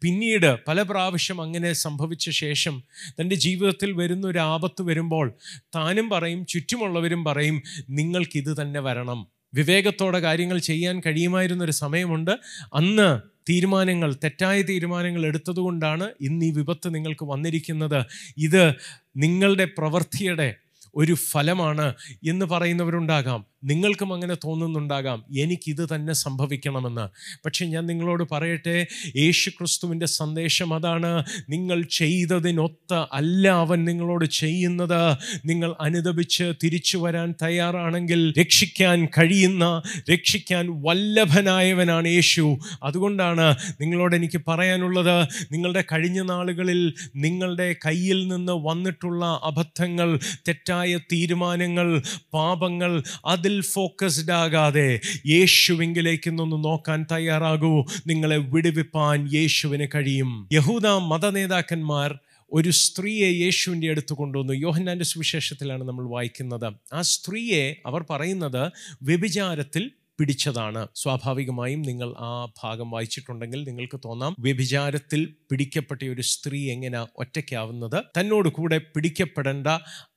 പിന്നീട് 0.03 0.51
പല 0.69 0.83
പ്രാവശ്യം 0.83 1.41
അങ്ങനെ 1.41 1.73
സംഭവിച്ച 1.73 2.31
ശേഷം 2.31 2.83
തന്റെ 3.21 3.37
ജീവിതത്തിൽ 3.37 3.93
വരുന്ന 3.93 4.27
ഒരു 4.27 4.39
ആപത്ത് 4.39 4.83
വരുമ്പോൾ 4.83 5.27
താനും 5.75 6.09
പറയും 6.09 6.47
ചുറ്റുമുള്ളവരും 6.47 7.25
പറയും 7.25 7.63
നിങ്ങൾക്കിത് 7.91 8.53
തന്നെ 8.63 8.81
വരണം. 8.81 9.36
വിവേകത്തോടെ 9.57 10.19
കാര്യങ്ങൾ 10.19 10.59
ചെയ്യാൻ 10.59 11.01
കഴിയുമായിരുന്നൊരു 11.07 11.71
സമയമുണ്ട്. 11.71 12.31
അന്ന് 12.75 13.21
തീരുമാനങ്ങൾ 13.51 14.15
തെറ്റായ 14.25 14.63
തീരുമാനങ്ങൾ 14.63 15.27
എടുത്തതുകൊണ്ടാണ് 15.27 16.11
ഇന്ന് 16.21 16.47
ഈ 16.47 16.51
വിപത്ത് 16.51 16.95
നിങ്ങൾക്ക് 16.95 17.25
വന്നിരിക്കുന്നത്. 17.25 18.07
ഇത് 18.37 18.73
നിങ്ങളുടെ 19.17 19.65
പ്രവൃത്തിയുടെ 19.65 20.66
ഒരു 20.97 21.15
ഫലമാണ് 21.15 21.95
എന്ന് 22.29 22.47
പറയുന്നവരുണ്ടാകാം. 22.47 23.45
നിങ്ങൾക്കും 23.65 24.15
അങ്ങനെ 24.15 24.35
തോന്നുന്നുണ്ടാകാം. 24.35 25.25
എനിക്കിത് 25.39 25.89
തന്നെ 25.95 26.13
സംഭവിക്കണമെന്ന്. 26.13 27.09
പക്ഷേ 27.45 27.67
ഞാൻ 27.67 27.87
നിങ്ങളോട് 27.87 28.25
പറയട്ടെ 28.33 28.87
യേശു 29.17 29.51
ക്രിസ്തുവിന്റെ 29.51 30.07
സന്ദേശം 30.07 30.75
അതാണ്. 30.75 31.25
നിങ്ങൾ 31.49 31.83
ചെയ്തതിനൊത്ത 31.83 33.07
അല്ല 33.13 33.49
അവൻ 33.49 33.85
നിങ്ങളോട് 33.85 34.25
ചെയ്യുന്നത്. 34.25 35.17
നിങ്ങൾ 35.45 35.75
അനുദപിച്ച് 35.81 36.53
തിരിച്ചു 36.65 36.99
വരാൻ 36.99 37.35
തയ്യാറാണെങ്കിൽ 37.43 38.35
രക്ഷിക്കാൻ 38.41 39.07
കഴിയുന്ന 39.07 39.83
രക്ഷിക്കാൻ 40.13 40.83
വല്ലഭനായവനാണ് 40.83 42.09
യേശു. 42.09 42.59
അതുകൊണ്ടാണ് 42.83 43.57
നിങ്ങളോട് 43.81 44.17
എനിക്ക് 44.17 44.41
പറയാനുള്ളത് 44.49 45.29
നിങ്ങളുടെ 45.53 45.85
കഴിഞ്ഞ 45.93 46.23
നാളുകളിൽ 46.23 46.95
നിങ്ങളുടെ 47.17 47.77
കയ്യിൽ 47.87 48.29
നിന്ന് 48.29 48.53
വന്നിട്ടുള്ള 48.53 49.41
അബദ്ധങ്ങൾ 49.45 50.19
തെറ്റായ 50.49 50.86
തീരുമാനങ്ങൾ 50.95 52.03
പാപങ്ങൾ 52.35 53.03
അതിൽ 53.27 53.61
ഫോക്കസ്ഡ് 53.61 54.33
ആകാതെ 54.33 55.01
യേശുവിങ്കിലേക്ക് 55.27 56.31
നിന്ന് 56.31 56.65
നോക്കാൻ 56.65 57.07
തയ്യാറാകൂ. 57.13 57.85
നിങ്ങളെ 58.07 58.37
വിടുവിപ്പാൻ 58.37 59.29
യേശുവിന് 59.35 59.87
കഴിയും. 59.95 60.49
യഹൂദ 60.53 60.87
മത 60.87 61.31
നേതാക്കന്മാർ 61.31 62.19
ഒരു 62.53 62.71
സ്ത്രീയെ 62.71 63.33
യേശുവിന്റെ 63.33 63.91
അടുത്ത് 63.91 64.13
കൊണ്ടുവന്നു. 64.13 64.53
യോഹന്നാന്റെ 64.53 65.05
സുവിശേഷത്തിലാണ് 65.05 65.85
നമ്മൾ 65.85 66.07
വായിക്കുന്നത്. 66.07 66.73
ആ 66.93 67.03
സ്ത്രീയെ 67.03 67.77
അവർ 67.87 68.05
പറയുന്നത് 68.11 68.73
വ്യഭിചാരത്തിൽ 69.03 69.91
പിടിച്ചതാണ്. 70.19 70.89
സ്വാഭാവികമായും 70.95 71.83
നിങ്ങൾ 71.83 72.15
ആ 72.19 72.53
ഭാഗം 72.63 72.91
വായിച്ചിട്ടുണ്ടെങ്കിൽ 72.91 73.65
നിങ്ങൾക്ക് 73.69 74.01
തോന്നാം 74.05 74.37
വ്യഭിചാരത്തിൽ 74.39 75.35
പിടിക്കപ്പെട്ട 75.51 76.05
ഒരു 76.05 76.23
സ്ത്രീ 76.23 76.71
എങ്ങനെ 76.71 77.07
ഒറ്റയ്ക്കാവുന്നത്? 77.17 78.05
തന്നോട് 78.21 78.49
കൂടെ 78.49 78.79
പിടിക്കപ്പെടേണ്ട 78.79 79.67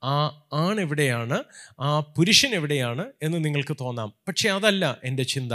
ആ 0.03 0.44
ആണെവിടെയാണ്? 0.53 1.44
ആ 1.79 2.00
പുരുഷൻ 2.00 2.50
എവിടെയാണ് 2.50 3.06
എന്ന് 3.22 3.46
നിങ്ങൾക്ക് 3.46 3.77
തോന്നാം. 3.82 4.13
പക്ഷെ 4.27 4.50
അതല്ല 4.50 4.98
എന്റെ 5.03 5.24
ചിന്ത. 5.24 5.53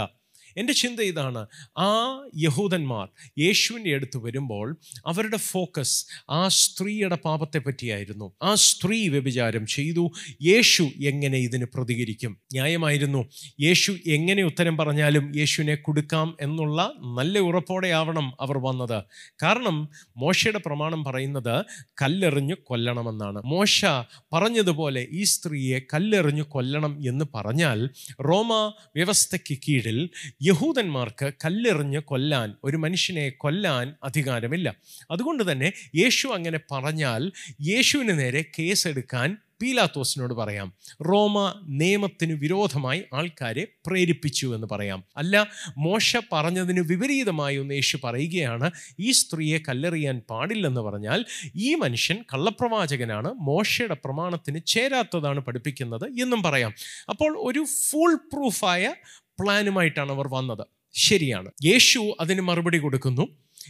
എന്റെ 0.57 0.73
ചിന്ത 0.73 0.99
ഇതാണ്. 0.99 1.47
ആ 1.77 2.19
യഹൂദന്മാർ 2.37 3.07
യേശുവിന്റെ 3.39 3.93
അടുത്ത് 3.93 4.17
വരുമ്പോൾ 4.17 4.77
അവരുടെ 5.07 5.37
ഫോക്കസ് 5.37 6.05
ആ 6.29 6.47
സ്ത്രീയുടെ 6.47 7.15
പാപത്തെ 7.15 7.57
പറ്റിയായിരുന്നു. 7.57 8.33
ആ 8.43 8.55
സ്ത്രീ 8.55 9.07
വ്യഭിചാരം 9.07 9.67
ചെയ്തു. 9.67 10.11
യേശു 10.41 10.83
എങ്ങനെ 11.03 11.37
ഇതിന് 11.37 11.65
പ്രതികരിക്കും? 11.65 12.37
ന്യായമായിരുന്നു. 12.53 13.29
യേശു 13.61 13.97
എങ്ങനെ 14.05 14.43
ഉത്തരം 14.43 14.77
പറഞ്ഞാലും 14.77 15.35
യേശുവിനെ 15.35 15.75
കൊടുക്കാം 15.75 16.37
എന്നുള്ള 16.41 16.91
നല്ല 17.15 17.39
ഉറപ്പോടെ 17.39 17.87
ആവണം 17.87 18.33
അവർ 18.41 18.57
വന്നത്. 18.57 19.03
കാരണം 19.43 19.89
മോശയുടെ 20.17 20.57
പ്രമാണം 20.57 21.03
പറയുന്നത് 21.03 21.65
കല്ലെറിഞ്ഞ് 22.01 22.53
കൊല്ലണമെന്നാണ്. 22.63 23.41
മോശ 23.45 23.85
പറഞ്ഞതുപോലെ 24.33 25.07
ഈ 25.11 25.23
സ്ത്രീയെ 25.23 25.79
കല്ലെറിഞ്ഞ് 25.93 26.41
കൊല്ലണം 26.41 27.07
എന്ന് 27.07 27.25
പറഞ്ഞാൽ 27.35 27.89
റോമ 28.21 28.73
വ്യവസ്ഥയ്ക്ക് 28.95 29.57
കീഴിൽ 29.67 30.09
യഹൂദന്മാർക്ക് 30.47 31.27
കല്ലെറിഞ്ഞ് 31.45 31.99
കൊല്ലാൻ 31.99 32.49
ഒരു 32.63 32.77
മനുഷ്യനെ 32.77 33.29
കൊല്ലാൻ 33.43 33.85
അധികാരമില്ല. 34.03 34.67
അതുകൊണ്ട് 35.11 35.43
തന്നെ 35.51 35.71
യേശു 35.95 36.27
അങ്ങനെ 36.27 36.59
പറഞ്ഞാൽ 36.71 37.31
യേശുവിന് 37.61 38.19
നേരെ 38.19 38.43
കേസെടുക്കാൻ 38.59 39.37
പീലാത്തോസിനോട് 39.61 40.33
പറയാം. 40.33 40.67
റോമ 41.09 41.35
നിയമത്തിന് 41.81 42.33
വിരോധമായി 42.33 43.01
ആൾക്കാരെ 43.13 43.63
പ്രേരിപ്പിച്ചു 43.87 44.47
എന്ന് 44.55 44.67
പറയാം. 44.71 44.99
അല്ല 45.17 45.35
മോശ 45.77 46.17
പറഞ്ഞതിന് 46.33 46.79
വിപരീതമായി 46.79 47.57
ഒന്ന് 47.57 47.75
യേശു 47.75 47.97
പറയുകയാണ് 48.03 48.67
ഈ 48.99 49.11
സ്ത്രീയെ 49.11 49.59
കല്ലെറിയാൻ 49.69 50.17
പാടില്ലെന്ന് 50.29 50.81
പറഞ്ഞാൽ 50.81 51.21
ഈ 51.55 51.75
മനുഷ്യൻ 51.75 52.17
കള്ളപ്രവാചകനാണ് 52.33 53.31
മോശയുടെ 53.49 53.97
പ്രമാണത്തിന് 54.05 54.61
ചേരാത്തതാണ് 54.65 55.39
പഠിപ്പിക്കുന്നത് 55.39 56.05
എന്നും 56.21 56.43
പറയാം. 56.43 56.73
അപ്പോൾ 57.09 57.31
ഒരു 57.39 57.63
ഫുൾ 57.89 58.13
പ്രൂഫായ 58.33 58.83
പ്ലാനുമായിട്ടാണ് 59.39 60.11
അവർ 60.11 60.27
വന്നത്. 60.27 60.67
ശരിയാണ്. 60.93 61.51
യേശു 61.65 62.15
അതിന് 62.19 62.41
മറുപടി 62.41 62.77
കൊടുക്കുന്നു. 62.77 63.27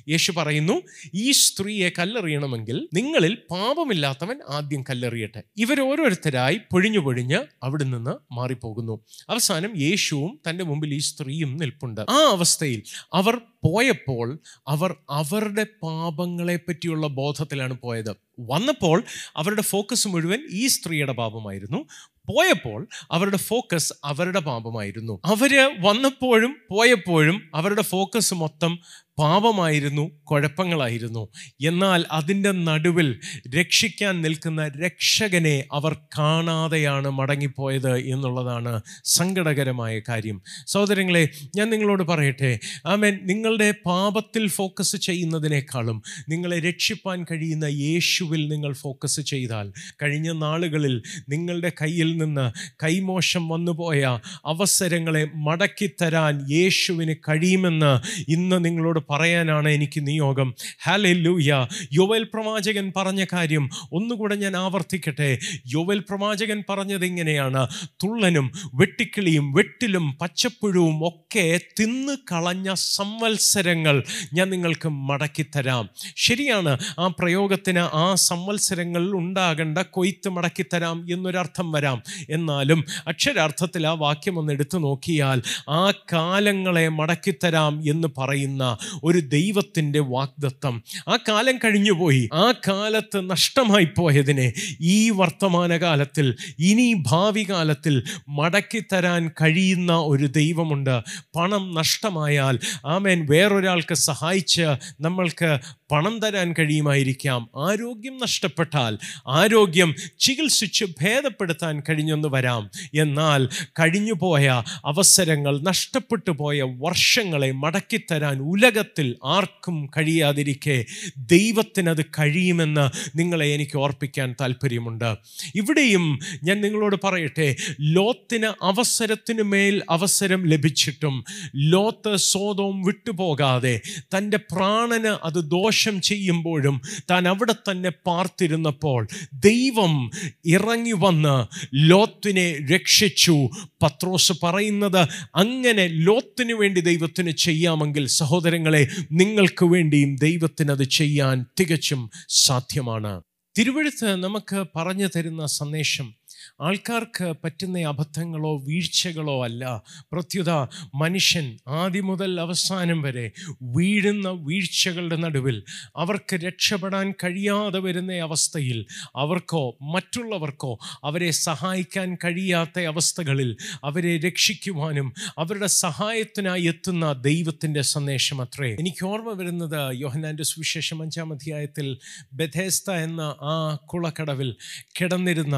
യേശു 0.10 0.32
പറയുന്നു 0.32 0.82
ഈ 1.14 1.32
സ്ത്രീയെ 1.32 1.90
കല്ലെറിയണമെങ്കിൽ 2.00 2.88
നിങ്ങളിൽ 2.94 3.38
പാപമില്ലാത്തവൻ 3.52 4.40
ആദ്യം 4.50 4.84
കല്ലെറിയട്ടെ. 4.90 5.44
ഇവരോരോരുത്തരായി 5.58 6.62
പൊഴിഞ്ഞു 6.72 7.00
പൊഴിഞ്ഞ് 7.00 7.40
അവിടെ 7.64 7.84
നിന്ന് 7.84 8.34
മാറിപ്പോകുന്നു. 8.34 9.00
അവസാനം 9.30 9.78
യേശുവും 9.78 10.40
തന്റെ 10.50 10.64
മുമ്പിൽ 10.64 10.94
ഈ 10.94 10.98
സ്ത്രീയും 10.98 11.58
നിൽപ്പുണ്ട്. 11.58 12.02
ആ 12.02 12.30
അവസ്ഥയിൽ 12.32 12.84
അവർ 13.14 13.38
പോയപ്പോൾ 13.64 14.40
അവർ 14.68 14.96
അവരുടെ 15.10 15.64
പാപങ്ങളെ 15.84 16.56
പറ്റിയുള്ള 16.56 17.08
ബോധത്തിലാണ് 17.08 17.74
പോയത്. 17.74 18.16
വന്നപ്പോൾ 18.40 19.04
അവരുടെ 19.36 19.62
ഫോക്കസ് 19.62 20.08
മുഴുവൻ 20.08 20.40
ഈ 20.52 20.68
സ്ത്രീയുടെ 20.68 21.12
പാപമായിരുന്നു. 21.12 21.86
പോയപ്പോൾ 22.30 22.88
അവരുടെ 23.12 23.38
ഫോക്കസ് 23.38 23.94
അവരുടെ 24.04 24.40
പാപമായിരുന്നു. 24.40 25.20
അവർ 25.26 25.76
വന്നപ്പോഴും 25.80 26.58
പോയപ്പോഴും 26.70 27.52
അവരുടെ 27.56 27.82
ഫോക്കസ് 27.82 28.34
മൊത്തം 28.34 28.80
പാപമായിരുന്നു 29.20 30.12
കുഴപ്പങ്ങളായിരുന്നു. 30.24 31.30
എന്നാൽ 31.62 32.06
അതിന്റെ 32.12 32.52
നടുവിൽ 32.52 33.20
രക്ഷിക്കാൻ 33.50 34.22
നിൽക്കുന്ന 34.22 34.68
രക്ഷകനെ 34.68 35.64
അവർ 35.72 35.94
കാണാതെയാണ് 36.18 37.10
മടങ്ങിപ്പോയത് 37.10 37.98
എന്നുള്ളതാണ് 37.98 38.82
സങ്കടകരമായ 39.06 40.00
കാര്യം. 40.00 40.42
സഹോദരങ്ങളെ 40.68 41.30
ഞാൻ 41.56 41.70
നിങ്ങളോട് 41.70 42.04
പറയട്ടെ. 42.04 42.60
ആമേൻ. 42.86 43.20
നിങ്ങളുടെ 43.24 43.74
പാപത്തിൽ 43.86 44.48
ഫോക്കസ് 44.48 44.98
ചെയ്യുന്നതിനേക്കാളും 44.98 46.04
നിങ്ങളെ 46.30 46.60
രക്ഷിപ്പാൻ 46.60 47.26
കഴിയുന്ന 47.32 47.66
യേശുവിൽ 47.66 48.48
നിങ്ങൾ 48.48 48.74
ഫോക്കസ് 48.74 49.22
ചെയ്താൽ 49.22 49.74
കഴിഞ്ഞ 50.04 50.32
നാളുകളിൽ 50.32 51.04
നിങ്ങളുടെ 51.30 51.72
കയ്യിൽ 51.82 52.18
നിന്ന് 52.18 52.52
കൈമോശം 52.84 53.50
വന്നുപോയ 53.50 54.02
അവസരങ്ങളെ 54.46 55.30
മടക്കിത്തരാൻ 55.36 56.52
യേശുവിന് 56.52 57.16
കഴിയുമെന്ന് 57.30 57.94
ഇന്ന് 58.32 58.66
നിങ്ങളോട് 58.66 59.05
പറയാനാണ് 59.10 59.70
എനിക്ക് 59.70 60.08
നിയോഗം 60.08 60.56
ഹാലെ 60.84 61.14
ലൂയ 61.14 61.68
യുവൽ 61.94 62.24
പ്രവാചകൻ 62.24 62.94
പറഞ്ഞ 62.98 63.26
കാര്യം 63.34 63.70
ഒന്നുകൂടെ 63.92 64.36
ഞാൻ 64.36 64.58
ആവർത്തിക്കട്ടെ. 64.58 65.40
യുവൽ 65.74 66.00
പ്രവാചകൻ 66.00 66.64
പറഞ്ഞത് 66.70 67.06
ഇങ്ങനെയാണ്. 67.06 67.68
തുള്ളനും 68.04 68.52
വെട്ടിക്കിളിയും 68.74 69.54
വെട്ടിലും 69.54 70.18
പച്ചപ്പുഴുവും 70.22 71.08
ഒക്കെ 71.08 71.60
തിന്നു 71.80 72.14
കളഞ്ഞ 72.32 72.74
സംവത്സരങ്ങൾ 72.74 74.04
ഞാൻ 74.34 74.50
നിങ്ങൾക്ക് 74.50 74.90
മടക്കിത്തരാം. 74.90 75.90
ശരിയാണ് 76.16 76.78
ആ 77.00 77.08
പ്രയോഗത്തിന് 77.08 77.80
ആ 77.80 78.16
സംവത്സരങ്ങളിൽ 78.16 79.12
ഉണ്ടാകേണ്ട 79.12 79.78
കൊയ്ത്ത് 79.78 80.30
മടക്കിത്തരാം 80.30 81.06
എന്നൊരർത്ഥം 81.12 81.72
വരാം. 81.72 82.04
എന്നാലും 82.30 82.86
അക്ഷരാർത്ഥത്തിൽ 83.08 83.88
ആ 83.88 83.92
വാക്യം 83.92 84.40
ഒന്ന് 84.40 84.54
എടുത്തു 84.54 84.78
നോക്കിയാൽ 84.78 85.42
ആ 85.70 85.92
കാലങ്ങളെ 85.92 86.88
മടക്കിത്തരാം 86.88 87.90
എന്ന് 87.90 88.08
പറയുന്ന 88.18 88.78
ഒരു 89.04 89.20
ദൈവത്തിന്റെ 89.20 90.00
വാഗ്ദത്തം. 90.00 90.84
ആ 91.08 91.18
കാലം 91.30 91.58
കഴിഞ്ഞുപോയി. 91.58 92.30
ആ 92.34 92.54
കാലത്ത് 92.68 93.30
നഷ്ടമായി 93.30 93.88
പോയതിനെ 93.98 94.54
ഈ 94.82 95.10
വർത്തമാനകാലത്തിൽ 95.10 96.36
ഇനി 96.60 97.04
ഭാവി 97.08 97.46
കാലത്തിൽ 97.50 98.04
മടക്കി 98.30 98.84
തരാൻ 98.94 99.32
കഴിയുന്ന 99.42 99.92
ഒരു 99.94 100.26
ദൈവമുണ്ട്. 100.26 101.00
പണം 101.36 101.74
നഷ്ടമായാൽ 101.74 102.60
ആമേൻ 102.86 103.28
വേറൊരാൾക്ക് 103.30 103.96
സഹായിച്ച് 103.96 104.62
നമ്മൾക്ക് 105.02 105.60
പണം 105.96 106.20
തരാൻ 106.20 106.54
കഴിയുമായിരിക്കാം. 106.60 107.50
ആരോഗ്യം 107.56 108.18
നഷ്ടപ്പെട്ടാൽ 108.18 108.94
ആരോഗ്യം 109.28 109.96
ചികിത്സിച്ച് 110.20 110.86
ഭേദപ്പെടുത്താൻ 111.02 111.84
കഴിഞ്ഞെന്ന് 111.90 112.28
വരാം. 112.28 112.64
എന്നാൽ 112.96 113.42
കഴിഞ്ഞുപോയ 113.80 114.64
അവസരങ്ങൾ 114.86 115.62
നഷ്ടപ്പെട്ടു 115.62 116.32
പോയ 116.32 116.62
വർഷങ്ങളെ 116.62 117.52
മടക്കിത്തരാൻ 117.52 118.38
ഉലകത്തിൽ 118.42 119.18
ആർക്കും 119.26 119.90
കഴിയാതിരിക്കെ 119.98 120.86
ദൈവത്തിനത് 121.18 122.06
കഴിയുമെന്ന് 122.20 122.86
നിങ്ങളെ 123.18 123.48
എനിക്ക് 123.48 123.78
ഓർപ്പിക്കാൻ 123.78 124.36
താല്പര്യമുണ്ട് 124.42 125.10
ഇവിടെയും 125.56 126.20
ഞാൻ 126.44 126.62
നിങ്ങളോട് 126.62 126.96
പറയട്ടെ 127.04 127.56
ലോത്തിന് 127.82 128.66
അവസരത്തിന് 128.66 129.44
മേൽ 129.44 129.84
അവസരം 129.90 130.46
ലഭിച്ചിട്ടും 130.46 131.16
ലോത്ത് 131.56 132.16
സ്വതവും 132.16 132.82
വിട്ടുപോകാതെ 132.82 133.76
തന്റെ 134.18 134.38
പ്രാണന് 134.38 135.26
അത് 135.26 135.40
ദോഷം 135.50 135.85
ചെയ്യുമ്പോഴും 136.02 136.82
താൻ 137.12 137.28
അവിടെ 137.28 137.54
തന്നെ 137.54 137.90
പാർത്തിരുന്നപ്പോൾ 137.90 139.08
ദൈവം 139.34 140.12
ഇറങ്ങി 140.46 140.92
വന്ന് 140.92 141.48
ലോത്തിനെ 141.74 142.68
രക്ഷിച്ചു. 142.74 143.50
പത്രോസ് 143.82 144.34
പറയുന്നത് 144.44 145.08
അങ്ങനെ 145.36 145.88
ലോത്തിനു 145.88 146.54
വേണ്ടി 146.54 146.82
ദൈവത്തിന് 146.82 147.32
ചെയ്യാമെങ്കിൽ 147.32 148.08
സഹോദരങ്ങളെ 148.08 148.88
നിങ്ങൾക്ക് 149.12 149.66
വേണ്ടിയും 149.66 150.16
ദൈവത്തിന് 150.16 150.72
അത് 150.72 150.84
ചെയ്യാൻ 150.84 151.46
തികച്ചും 151.60 152.10
സാധ്യമാണ്. 152.30 153.22
തിരുവഴുത്ത് 153.58 154.16
നമുക്ക് 154.16 154.66
പറഞ്ഞു 154.76 155.08
തരുന്ന 155.16 155.46
സന്ദേശം 155.46 156.14
ആൾക്കാർക്ക് 156.62 157.36
പറ്റുന്ന 157.44 157.80
അബദ്ധങ്ങളോ 157.86 158.58
വീഴ്ചകളോ 158.58 159.44
അല്ല. 159.44 159.64
പ്രത്യുത 160.12 160.52
മനുഷ്യൻ 160.96 161.58
ആദ്യം 161.68 162.06
മുതൽ 162.06 162.42
അവസാനം 162.42 163.02
വരെ 163.02 163.32
വീഴുന്ന 163.62 164.30
വീഴ്ചകളുടെ 164.30 165.16
നടുവിൽ 165.16 165.64
അവർക്ക് 165.96 166.36
രക്ഷപ്പെടാൻ 166.36 167.12
കഴിയാതെ 167.24 167.80
വരുന്ന 167.80 168.14
അവസ്ഥയിൽ 168.20 168.86
അവർക്കോ 169.16 169.78
മറ്റുള്ളവർക്കോ 169.82 170.72
അവരെ 171.04 171.32
സഹായിക്കാൻ 171.32 172.16
കഴിയാത്ത 172.16 172.80
അവസ്ഥകളിൽ 172.86 173.58
അവരെ 173.84 174.18
രക്ഷിക്കുവാനും 174.18 175.08
അവരുടെ 175.38 175.66
സഹായത്തിനായി 175.66 176.64
എത്തുന്ന 176.64 177.14
ദൈവത്തിന്റെ 177.22 177.82
സന്ദേശം 177.82 178.42
അത്രേ. 178.42 178.76
എനിക്ക് 178.80 179.06
ഓർമ്മ 179.06 179.30
വരുന്നത് 179.32 179.96
യോഹനാന്റെ 179.96 180.44
സുവിശേഷം 180.44 181.02
അഞ്ചാം 181.02 181.34
അധ്യായത്തിൽ 181.34 181.88
ബഥേസ്ത 182.34 182.92
എന്ന 182.92 183.22
ആ 183.42 183.56
കുളക്കടവിൽ 183.94 184.56
കിടന്നിരുന്ന 185.00 185.58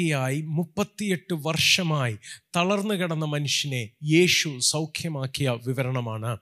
രോഗിയായി 0.00 0.40
മുപ്പത്തിയെട്ട് 0.42 1.34
വർഷമായി 1.34 2.16
തളർന്നു 2.56 2.94
കിടന്ന 2.94 3.24
മനുഷ്യനെ 3.24 3.90
യേശു 4.02 4.58
സൗഖ്യമാക്കിയ 4.58 5.58
വിവരണമാണ്. 5.66 6.38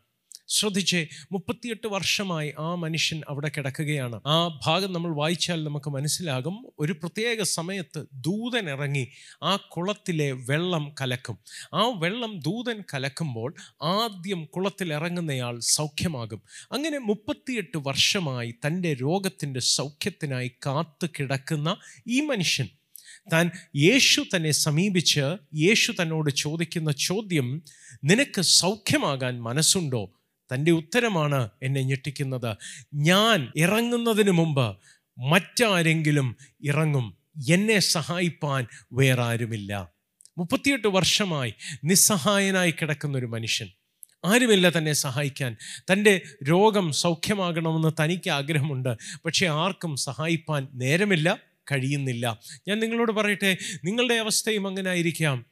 ശ്രദ്ധിച്ചേ 0.50 1.00
മുപ്പത്തിയെട്ട് 1.32 1.86
വർഷമായി 1.86 2.54
ആ 2.58 2.74
മനുഷ്യൻ 2.74 3.18
അവിടെ 3.28 3.50
കിടക്കുകയാണ്. 3.56 4.20
ആ 4.26 4.60
ഭാഗം 4.66 4.92
നമ്മൾ 4.92 5.10
വായിച്ചാൽ 5.16 5.64
നമുക്ക് 5.64 5.90
മനസ്സിലാകും. 5.90 6.56
ഒരു 6.78 6.92
പ്രത്യേക 6.92 7.42
സമയത്ത് 7.42 8.00
ദൂതൻ 8.14 8.70
ഇറങ്ങി 8.70 9.04
ആ 9.42 9.56
കുളത്തിലെ 9.56 10.32
വെള്ളം 10.32 10.94
കലക്കും. 11.00 11.38
ആ 11.74 11.82
വെള്ളം 11.98 12.40
ദൂതൻ 12.40 12.78
കലക്കുമ്പോൾ 12.94 13.54
ആദ്യം 13.82 14.44
കുളത്തിൽ 14.44 14.92
ഇറങ്ങുന്നയാൾ 14.92 15.60
സൗഖ്യമാകും. 15.60 16.42
അങ്ങനെ 16.72 16.98
മുപ്പത്തിയെട്ട് 16.98 17.78
വർഷമായി 17.78 18.52
തന്റെ 18.66 18.92
രോഗത്തിന്റെ 18.94 19.60
സൗഖ്യത്തിനായി 19.60 20.50
കാത്തു 20.66 21.06
കിടക്കുന്ന 21.06 21.76
ഈ 22.08 22.20
മനുഷ്യൻ 22.20 22.68
താൻ 23.32 23.50
യേശു 23.76 24.25
തന്നെ 24.37 24.50
സമീപിച്ച് 24.50 25.20
യേശു 25.54 25.92
തന്നോട് 26.02 26.30
ചോദിക്കുന്ന 26.30 26.92
ചോദ്യം 26.92 27.62
നിനക്ക് 28.04 28.40
സൗഖ്യമാകാൻ 28.40 29.42
മനസ്സുണ്ടോ? 29.42 30.11
തന്റെ 30.54 30.70
ഉത്തരമാണ് 30.70 31.49
എന്നെ 31.62 31.82
ഞെട്ടിക്കുന്നത്. 31.82 32.56
ഞാൻ 32.94 33.52
ഇറങ്ങുന്നതിന് 33.56 34.30
മുമ്പ് 34.30 34.76
മറ്റാരെങ്കിലും 35.18 36.37
ഇറങ്ങും. 36.64 37.16
എന്നെ 37.50 37.78
സഹായിപ്പാൻ 37.78 38.66
വേറെ 38.92 39.23
ആരുമില്ല 39.23 39.99
മുപ്പത്തിയെട്ട് 40.38 40.88
വർഷമായി 40.88 41.54
നിസ്സഹായനായി 41.85 42.70
കിടക്കുന്നൊരു 42.70 43.26
മനുഷ്യൻ. 43.26 43.68
ആരുമില്ല 44.25 44.70
തന്നെ 44.70 44.92
സഹായിക്കാൻ. 44.92 45.56
തന്റെ 45.92 46.20
രോഗം 46.44 46.92
സൗഖ്യമാകണമെന്ന് 46.92 48.02
തനിക്ക് 48.02 48.30
ആഗ്രഹമുണ്ട്. 48.30 48.97
പക്ഷേ 49.25 49.47
ആർക്കും 49.47 49.97
സഹായിപ്പാൻ 49.97 50.68
നേരമില്ല. 50.75 51.48
കഴിയുന്നില്ല. 51.72 52.40
ഞാൻ 52.68 52.78
നിങ്ങളോട് 52.78 53.12
പറയട്ടെ 53.12 53.56
നിങ്ങളുടെ 53.84 54.14
അവസ്ഥയും 54.14 54.66
അങ്ങനെ 54.66 54.90
ആയിരിക്കാം 54.90 55.46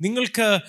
നിങ്ങൾക്ക് 0.00 0.60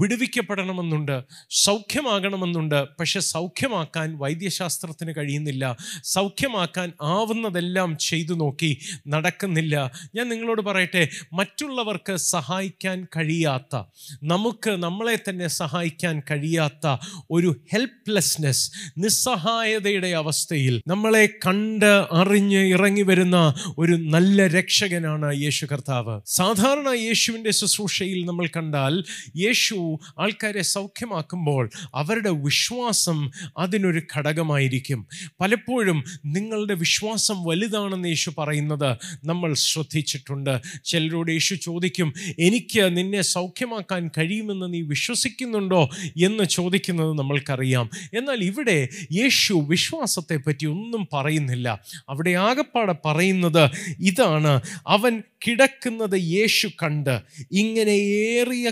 വിടുവിക്കപ്പെടണമെന്നുണ്ട് 0.00 1.22
സൗഖ്യമാകണമെന്നുണ്ട്. 1.50 2.86
പക്ഷെ 3.00 3.20
സൗഖ്യമാക്കാൻ 3.20 4.18
വൈദ്യശാസ്ത്രത്തിന് 4.18 5.12
കഴിയുന്നില്ല. 5.16 5.76
സൗഖ്യമാക്കാൻ 6.04 6.92
ആവുന്നതെല്ലാം 7.02 7.96
ചെയ്തു 7.98 8.34
നോക്കി 8.34 8.76
നടക്കുന്നില്ല. 9.08 9.90
ഞാൻ 10.14 10.28
നിങ്ങളോട് 10.28 10.62
പറയട്ടെ 10.62 11.08
മറ്റുള്ളവർക്ക് 11.32 12.16
സഹായിക്കാൻ 12.16 13.04
കഴിയാത്ത 13.16 13.82
നമുക്ക് 14.22 14.70
നമ്മളെ 14.70 15.18
തന്നെ 15.28 15.46
സഹായിക്കാൻ 15.46 16.22
കഴിയാത്ത 16.30 16.96
ഒരു 17.30 17.56
ഹെൽപ്ലെസ്നെസ് 17.72 18.70
നിസ്സഹായതയുടെ 18.98 20.08
അവസ്ഥയിൽ 20.08 20.82
നമ്മളെ 20.86 21.26
കണ്ട് 21.46 22.06
അറിഞ്ഞ് 22.12 22.58
ഇറങ്ങി 22.58 23.02
വരുന്ന 23.02 23.54
ഒരു 23.78 23.92
നല്ല 23.92 24.46
രക്ഷകനാണ് 24.46 25.34
യേശു 25.34 25.66
കർത്താവ്. 25.72 26.20
സാധാരണ 26.26 26.88
യേശുവിന്റെ 26.88 27.50
ശുശ്രൂഷയിൽ 27.50 28.24
നമ്മൾ 28.24 28.46
കണ്ടാൽ 28.56 29.04
യേശു 29.36 29.87
ആൾക്കാരെ 30.18 30.62
സൗഖ്യമാക്കുമ്പോൾ 30.62 31.70
അവരുടെ 31.94 32.30
വിശ്വാസം 32.30 33.30
അതിനൊരു 33.58 34.02
ഘടകമായിരിക്കും. 34.16 35.06
പലപ്പോഴും 35.40 36.04
നിങ്ങളുടെ 36.24 36.74
വിശ്വാസം 36.74 37.44
വലുതാണെന്ന് 37.44 38.08
യേശു 38.08 38.32
പറയുന്നത് 38.38 38.96
നമ്മൾ 39.24 39.54
ശ്രദ്ധിച്ചിട്ടുണ്ട്. 39.54 40.60
ചിലരോട് 40.84 41.30
യേശു 41.30 41.54
ചോദിക്കും 41.54 42.12
എനിക്ക് 42.38 42.96
നിന്നെ 42.96 43.20
സൗഖ്യമാക്കാൻ 43.20 44.10
കഴിയുമെന്ന് 44.18 44.74
നീ 44.74 44.80
വിശ്വസിക്കുന്നുണ്ടോ? 44.80 45.90
എന്ന് 46.22 46.44
ചോദിക്കുന്നത് 46.44 47.18
നമ്മൾക്കറിയാം. 47.18 47.90
എന്നാൽ 48.18 48.36
ഇവിടെ 48.36 48.88
യേശു 49.12 49.54
വിശ്വാസത്തെ 49.68 50.36
പറ്റി 50.36 50.66
ഒന്നും 50.66 51.08
പറയുന്നില്ല. 51.12 51.80
അവിടെ 52.08 52.30
ആകപ്പാടെ 52.30 52.94
പറയുന്നത് 53.04 53.70
ഇതാണ്. 53.98 54.60
അവൻ 54.86 55.22
കിടക്കുന്നത് 55.46 56.20
യേശു 56.20 56.68
കണ്ട്. 56.82 57.20
ഇങ്ങനെ 57.52 57.90
ഏറിയ 57.90 58.70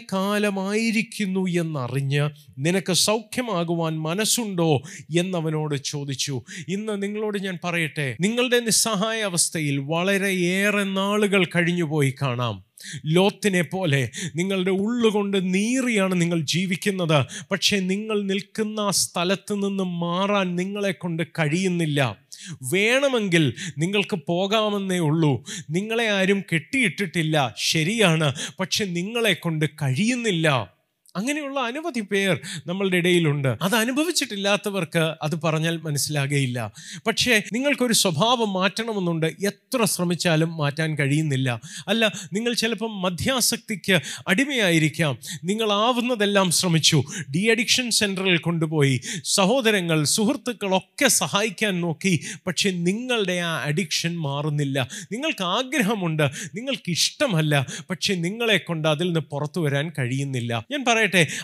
കാലമായിരിക്കുന്നു 0.96 1.62
എന്നറിഞ്ഞ് 1.62 2.30
നിനക്ക് 2.58 2.92
സൗഖ്യമാകുവാൻ 2.92 3.98
മനസ്സുണ്ടോ 3.98 4.82
എന്നവനോട് 5.18 5.76
ചോദിച്ചു. 5.84 6.42
ഇന്ന് 6.68 7.02
നിങ്ങളോട് 7.02 7.38
ഞാൻ 7.38 7.58
പറയട്ടെ 7.64 8.16
നിങ്ങളുടെ 8.20 8.60
നിസ്സഹായ 8.60 9.22
അവസ്ഥയിൽ 9.22 9.78
വളരെയേറെ 9.78 10.84
നാളുകൾ 10.84 11.44
കഴിഞ്ഞുപോയി 11.44 12.14
കാണാം. 12.22 12.64
ലോത്തിനെ 13.06 13.62
പോലെ 13.62 14.10
നിങ്ങളുടെ 14.36 14.70
ഉള്ളുകൊണ്ട് 14.70 15.54
നീറിയാണ് 15.54 16.20
നിങ്ങൾ 16.20 16.40
ജീവിക്കുന്നത്. 16.40 17.26
പക്ഷേ 17.50 17.80
നിങ്ങൾ 17.80 18.22
നിൽക്കുന്ന 18.22 18.80
ആ 18.80 18.90
സ്ഥലത്ത് 18.90 19.54
നിന്ന് 19.54 19.84
മാറാൻ 19.84 20.56
നിങ്ങളെ 20.56 20.92
കൊണ്ട് 20.92 21.22
കഴിയുന്നില്ല. 21.22 22.16
വേണമെങ്കിൽ 22.62 23.54
നിങ്ങൾക്ക് 23.78 24.18
പോകാമെന്നേ 24.28 24.98
ഉള്ളൂ. 24.98 25.44
നിങ്ങളെ 25.70 26.08
ആരും 26.10 26.42
കെട്ടിയിട്ടിട്ടില്ല. 26.52 27.54
ശരിയാണ്. 27.58 28.34
പക്ഷെ 28.60 28.84
നിങ്ങളെ 28.84 29.32
കൊണ്ട് 29.32 29.66
കഴിയുന്നില്ല. 29.82 30.75
അങ്ങനെയുള്ള 31.16 31.60
അനവധി 31.60 32.00
പേർ 32.00 32.40
നമ്മളുടെ 32.66 32.96
ഇടയിലുണ്ട്. 32.96 33.56
അത് 33.62 33.74
അനുഭവിച്ചിട്ടില്ലാത്തവർക്ക് 33.74 35.14
അത് 35.22 35.40
പറഞ്ഞാൽ 35.42 35.76
മനസ്സിലാകേയില്ല. 35.76 36.72
പക്ഷേ 37.06 37.42
നിങ്ങൾക്കൊരു 37.52 37.92
സ്വഭാവം 37.92 38.52
മാറ്റണമെന്നുണ്ട്. 38.52 39.26
എത്ര 39.26 39.84
ശ്രമിച്ചാലും 39.84 40.56
മാറ്റാൻ 40.56 40.94
കഴിയുന്നില്ല. 40.94 41.60
അല്ല 41.88 42.12
നിങ്ങൾ 42.32 42.52
ചിലപ്പം 42.52 43.02
മധ്യാസക്തിക്ക് 43.02 44.00
അടിമയായിരിക്കാം. 44.28 45.18
നിങ്ങളാവുന്നതെല്ലാം 45.44 46.50
ശ്രമിച്ചു. 46.50 47.02
ഡി 47.34 47.38
അഡിക്ഷൻ 47.38 47.90
സെന്ററിൽ 47.90 48.36
കൊണ്ടുപോയി. 48.36 49.00
സഹോദരങ്ങൾ 49.24 50.04
സുഹൃത്തുക്കളൊക്കെ 50.04 51.08
സഹായിക്കാൻ 51.08 51.80
നോക്കി. 51.80 52.20
പക്ഷേ 52.46 52.70
നിങ്ങളുടെ 52.70 53.32
ആ 53.32 53.62
അഡിക്ഷൻ 53.62 54.18
മാറുന്നില്ല. 54.18 54.88
നിങ്ങൾക്ക് 55.12 55.44
ആഗ്രഹമുണ്ട്. 55.44 56.22
നിങ്ങൾക്ക് 56.54 56.90
ഇഷ്ടമല്ല 56.90 57.66
പക്ഷേ 57.90 58.14
നിങ്ങളെ 58.14 58.56
കൊണ്ട് 58.56 58.88
അതിൽ 58.88 59.06
നിന്ന് 59.06 59.20
പുറത്തു 59.20 59.60
വരാൻ 59.60 59.92
കഴിയുന്നില്ല. 59.98 60.66
ഞാൻ 60.70 60.84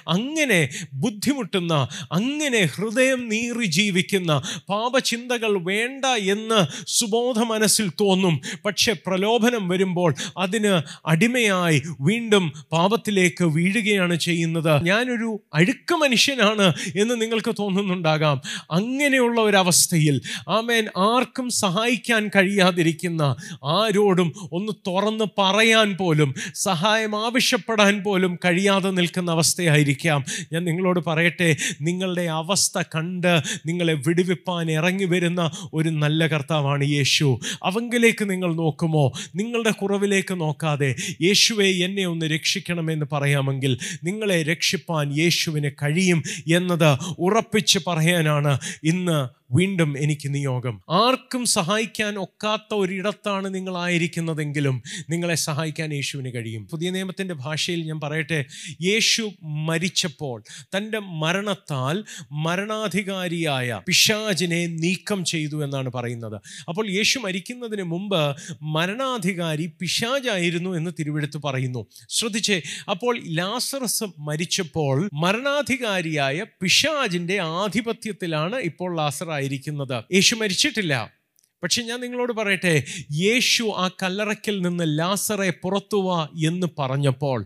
അങ്ങനെ 0.08 0.68
ബുദ്ധിമുട്ടുന്ന 0.92 1.88
അങ്ങനെ 2.12 2.68
ഹൃദയം 2.74 3.28
നീറി 3.28 3.66
ജീവിക്കുന്ന 3.66 4.42
പാപചിന്തകൾ 4.68 5.52
വേണ്ട 5.62 6.04
എന്ന് 6.04 6.60
സുബോധ 6.88 7.38
മനസ്സിൽ 7.38 7.90
തോന്നും. 8.00 8.40
പക്ഷെ 8.64 8.92
പ്രലോഭനം 9.06 9.68
വരുമ്പോൾ 9.68 10.14
അതിന് 10.38 10.82
അടിമയായി 11.06 11.82
വീണ്ടും 12.00 12.52
പാപത്തിലേക്ക് 12.72 13.44
വീഴുകയാണ് 13.44 14.16
ചെയ്യുന്നത്. 14.16 14.84
ഞാനൊരു 14.84 15.40
അഴുക്ക് 15.54 15.94
മനുഷ്യനാണ് 15.94 16.72
എന്ന് 16.96 17.22
നിങ്ങൾക്ക് 17.22 17.54
തോന്നുന്നുണ്ടാകാം. 17.58 18.40
അങ്ങനെയുള്ള 18.70 19.40
ഒരവസ്ഥയിൽ 19.40 20.20
ആമേൻ 20.48 20.86
ആർക്കും 20.96 21.50
സഹായിക്കാൻ 21.50 22.30
കഴിയാതിരിക്കുന്ന 22.36 23.22
ആരോടും 23.64 24.32
ഒന്ന് 24.52 24.72
തുറന്ന് 24.86 25.24
പറയാൻ 25.38 25.96
പോലും 25.96 26.34
സഹായം 26.54 27.24
ആവശ്യപ്പെടാൻ 27.26 28.02
പോലും 28.04 28.38
കഴിയാതെ 28.44 28.90
നിൽക്കുന്ന 28.90 29.30
അവസ്ഥ 29.30 29.51
അവസ്ഥയായിരിക്കാം. 29.52 30.20
ഞാൻ 30.52 30.62
നിങ്ങളോട് 30.64 31.00
പറയട്ടെ 31.06 31.48
നിങ്ങളുടെ 31.80 32.22
അവസ്ഥ 32.40 32.82
കണ്ട് 32.94 33.32
നിങ്ങളെ 33.66 33.94
വിടുവിപ്പാൻ 34.06 34.70
ഇറങ്ങി 34.70 35.04
വരുന്ന 35.04 35.42
ഒരു 35.74 35.88
നല്ല 36.02 36.26
കർത്താവാണ് 36.26 36.84
യേശു. 36.88 37.28
അവങ്കിലേക്ക് 37.62 38.24
നിങ്ങൾ 38.30 38.50
നോക്കുമോ? 38.54 39.04
നിങ്ങളുടെ 39.36 39.70
കുറവിലേക്ക് 39.70 40.34
നോക്കാതെ 40.40 40.90
യേശുവെ 41.22 41.68
എന്നെ 41.84 42.04
ഒന്ന് 42.04 42.26
രക്ഷിക്കണമെന്ന് 42.26 43.06
പറയാമെങ്കിൽ 43.12 43.72
നിങ്ങളെ 44.04 44.42
രക്ഷിപ്പാൻ 44.42 45.06
യേശുവിന് 45.18 45.70
കഴിയും 45.82 46.20
എന്നത് 46.52 46.90
ഉറപ്പിച്ച് 47.18 47.78
പറയാനാണ് 47.86 48.52
ഇന്ന് 48.84 49.18
വീണ്ടും 49.52 49.98
എനിക്ക് 49.98 50.34
നിയോഗം. 50.34 50.80
ആർക്കും 50.90 51.44
സഹായിക്കാൻ 51.46 52.18
ഒക്കാത്ത 52.18 52.74
ഒരിടത്താണ് 52.74 53.54
നിങ്ങളായിരിക്കുന്നതെങ്കിലും 53.54 54.82
നിങ്ങളെ 55.10 55.34
സഹായിക്കാൻ 55.34 55.94
യേശുവിന് 55.94 56.34
കഴിയും. 56.34 56.68
പുതിയ 56.68 56.90
നിയമത്തിന്റെ 56.90 57.34
ഭാഷയിൽ 57.34 57.82
ഞാൻ 57.82 58.00
പറയട്ടെ 58.00 58.44
യേശു 58.82 59.32
മരിച്ചപ്പോൾ 59.42 60.42
തന്റെ 60.76 60.98
മരണത്താൽ 60.98 62.04
മരണാധികാരിയായ 62.32 63.80
പിശാചിനെ 63.86 64.66
നീക്കം 64.66 65.24
ചെയ്തു 65.24 65.64
എന്നാണ് 65.64 65.92
പറയുന്നത്. 65.92 66.40
അപ്പോൾ 66.68 66.90
യേശു 66.90 67.18
മരിക്കുന്നതിന് 67.18 67.82
മുമ്പ് 67.82 68.36
മരണാധികാരി 68.62 69.66
പിശാജായിരുന്നു 69.80 70.70
എന്ന് 70.70 70.90
തിരുവെടുത്ത് 70.98 71.42
പറയുന്നു. 71.44 71.86
ശ്രദ്ധിച്ചേ 72.08 72.62
അപ്പോൾ 72.90 73.20
ലാസറസ് 73.26 74.04
മരിച്ചപ്പോൾ 74.18 75.10
മരണാധികാരിയായ 75.14 76.44
പിശാജിന്റെ 76.62 77.38
ആധിപത്യത്തിലാണ് 77.40 78.56
ഇപ്പോൾ 78.56 78.96
ലാസർ 78.96 79.30
ആയിരിക്കുന്നത്. 79.42 80.04
യേശു 80.12 80.34
മരിച്ചിട്ടില്ല. 80.36 81.21
പക്ഷെ 81.62 81.82
ഞാൻ 81.82 82.00
നിങ്ങളോട് 82.00 82.32
പറയട്ടെ 82.32 82.72
യേശു 83.18 83.64
ആ 83.76 83.88
കല്ലറയ്ക്കൽ 84.02 84.56
നിന്ന് 84.62 84.86
ലാസറെ 84.98 85.50
പുറത്തു 85.62 85.98
എന്ന് 86.46 86.68
പറഞ്ഞപ്പോൾ 86.78 87.38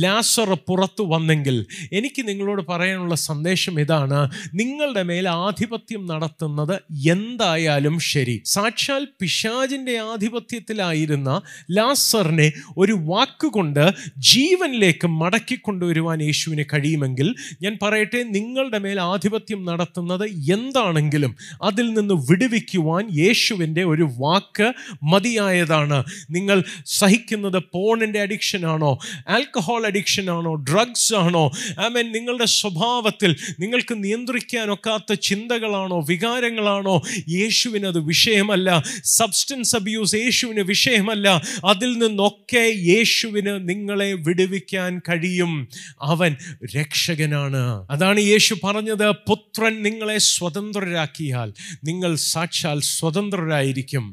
ലാസർ 0.00 0.50
പുറത്തു 0.68 1.02
വന്നെങ്കിൽ 1.04 1.56
എനിക്ക് 1.92 2.28
നിങ്ങളോട് 2.28 2.62
പറയാനുള്ള 2.68 3.14
സന്ദേശം 3.22 3.80
ഇതാണ് 3.80 4.18
നിങ്ങളുടെ 4.54 5.02
മേൽ 5.02 5.28
ആധിപത്യം 5.40 6.02
നടത്തുന്നത് 6.06 6.74
എന്തായാലും 7.10 7.96
ശരി. 8.08 8.36
സാക്ഷാൽ 8.46 9.04
പിശാജിന്റെ 9.20 9.98
ആധിപത്യത്തിലായിരുന്ന 10.06 11.30
ലാസറിനെ 11.70 12.48
ഒരു 12.76 12.92
വാക്കുകൊണ്ട് 13.06 13.82
ജീവനിലേക്ക് 14.30 15.08
മടക്കി 15.20 15.56
കൊണ്ടുവരുവാൻ 15.60 16.18
യേശുവിന് 16.22 16.64
കഴിയുമെങ്കിൽ 16.72 17.28
ഞാൻ 17.62 17.78
പറയട്ടെ 17.82 18.22
നിങ്ങളുടെ 18.30 18.78
മേൽ 18.78 19.00
ആധിപത്യം 19.06 19.62
നടത്തുന്നത് 19.64 20.26
എന്താണെങ്കിലും 20.52 21.32
അതിൽ 21.62 21.86
നിന്ന് 21.92 22.14
വിടുവിക്കുവാൻ 22.28 23.04
യേശു 23.20 23.52
യേശുവിന്റെ 23.60 23.84
ഒരു 23.84 24.08
വാക്ക് 24.18 24.72
മതിയായതാണ്. 25.02 26.04
നിങ്ങൾ 26.30 26.62
സഹിക്കുന്നത് 26.86 27.62
പോണിന്റെ 27.72 28.20
അഡിക്ഷൻ 28.20 28.66
ആണോ? 28.66 28.98
ആൽക്കഹോൾ 29.28 29.86
അഡിക്ഷൻ 29.86 30.30
ആണോ? 30.30 30.54
ഡ്രഗ്സ് 30.54 31.14
ആണോ? 31.14 31.50
ഐ 31.80 31.88
മീൻ 31.88 32.12
നിങ്ങളുടെ 32.12 32.44
സ്വഭാവത്തിൽ 32.44 33.36
നിങ്ങൾക്ക് 33.60 34.04
നിയന്ത്രിക്കാനൊക്കാത്ത 34.04 35.12
ചിന്തകളാണോ? 35.12 36.04
വികാരങ്ങളാണോ? 36.08 37.02
യേശുവിന് 37.28 37.86
അത് 37.86 37.98
വിഷയമല്ല. 37.98 38.82
സബ്സ്റ്റൻസ് 39.04 39.76
അബ്യൂസ് 39.76 40.14
യേശുവിന് 40.14 40.60
വിഷയമല്ല. 40.60 41.42
അതിൽ 41.66 41.98
നിന്നൊക്കെ 41.98 42.72
യേശുവിന് 42.76 43.68
നിങ്ങളെ 43.68 44.12
വിടുവിക്കാൻ 44.12 44.98
കഴിയും. 44.98 45.68
അവൻ 46.02 46.36
രക്ഷകനാണ്. 46.76 47.86
അതാണ് 47.90 48.20
യേശു 48.20 48.56
പറഞ്ഞത്. 48.64 49.10
പുത്രൻ 49.10 49.82
നിങ്ങളെ 49.82 50.18
സ്വതന്ത്രരാക്കിയാൽ 50.18 51.52
നിങ്ങൾ 51.84 52.16
സാക്ഷാൽ 52.16 52.80
സ്വതന്ത്രരായിരിക്കും 53.50 54.04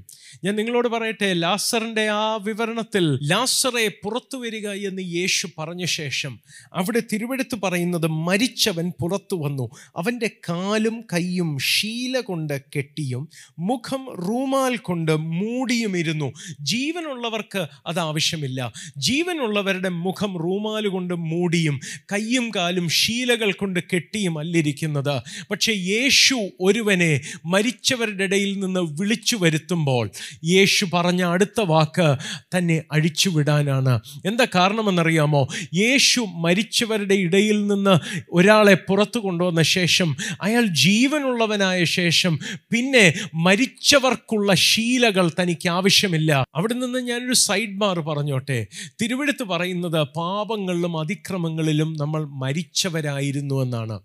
ഞാൻ 0.43 0.55
നിങ്ങളോട് 0.55 0.87
പറയട്ടെ 0.87 1.33
ലാസറിന്റെ 1.33 2.07
ആ 2.07 2.35
വിവരണത്തിൽ 2.35 3.19
ലാസറെ 3.23 3.87
പുറത്തു 4.03 4.37
വരിക 4.37 4.69
എന്ന് 4.69 5.01
യേശു 5.01 5.47
പറഞ്ഞ 5.57 5.85
ശേഷം 5.85 6.39
അവിടെ 6.73 7.01
തിരുവെടുത്ത് 7.13 7.55
പറയുന്നത് 7.63 8.07
മരിച്ചവൻ 8.07 8.91
പുറത്തു 9.01 9.35
വന്നു. 9.35 9.69
അവന്റെ 9.97 10.29
കാലും 10.49 11.01
കൈയും 11.13 11.57
ശീല 11.59 12.19
കൊണ്ട് 12.19 12.61
കെട്ടിയും 12.77 13.29
മുഖം 13.59 14.07
റൂമാൽ 14.27 14.77
കൊണ്ട് 14.77 15.15
മൂടിയും 15.15 15.97
ഇരുന്നു. 15.97 16.33
ജീവനുള്ളവർക്ക് 16.61 17.67
അത് 17.87 17.99
ആവശ്യമില്ല. 17.99 18.73
ജീവനുള്ളവരുടെ 18.97 19.89
മുഖം 19.89 20.37
റൂമാൽ 20.37 20.87
കൊണ്ട് 20.87 21.13
മൂടിയും 21.13 21.79
കൈയും 22.13 22.51
കാലും 22.55 22.89
ശീലകൾ 22.89 23.51
കൊണ്ട് 23.51 23.79
കെട്ടിയും 23.93 24.39
അല്ലിരിക്കുന്നത്. 24.39 25.21
പക്ഷേ 25.51 25.73
യേശു 25.73 26.49
ഒരുവനെ 26.59 27.21
മരിച്ചവരുടെ 27.45 28.23
ഇടയിൽ 28.23 28.59
നിന്ന് 28.59 28.79
വിളിച്ചു 28.79 29.35
വരുത്തുമ്പോൾ 29.35 30.09
യേശു 30.43 30.87
പറഞ്ഞ 30.93 31.23
അടുത്ത 31.23 31.61
വാക്ക് 31.61 32.17
തന്നെ 32.57 32.83
അഴിച്ചുവിടാനാണ്. 32.91 33.99
എന്താ 34.25 34.47
കാരണമെന്നറിയാമോ? 34.55 35.47
യേശു 35.73 36.19
മരിച്ചവരുടെ 36.19 37.15
ഇടയിൽ 37.15 37.67
നിന്ന് 37.67 38.23
ഒരാളെ 38.31 38.73
പുറത്തു 38.73 39.19
കൊണ്ടുവന്ന 39.19 39.61
ശേഷം 39.61 40.15
അയാൾ 40.41 40.65
ജീവനുള്ളവനായ 40.65 41.83
ശേഷം 41.83 42.39
പിന്നെ 42.71 43.13
മരിച്ചവർക്കുള്ള 43.33 44.53
ശീലകൾ 44.53 45.31
തനിക്ക് 45.41 45.69
ആവശ്യമില്ല. 45.69 46.45
അവിടെ 46.55 46.73
നിന്ന് 46.73 46.99
ഞാനൊരു 46.99 47.33
സൈഡ് 47.33 47.77
ബാർ 47.77 47.99
പറഞ്ഞോട്ടെ. 47.99 48.67
തിരുവഴുത്ത് 49.01 49.43
പറയുന്നത് 49.43 50.07
പാപങ്ങളിലും 50.17 50.99
അതിക്രമങ്ങളിലും 50.99 51.93
നമ്മൾ 51.99 52.25
മരിച്ചവരായിരുന്നു 52.25 53.63
എന്നാണ്. 53.63 53.99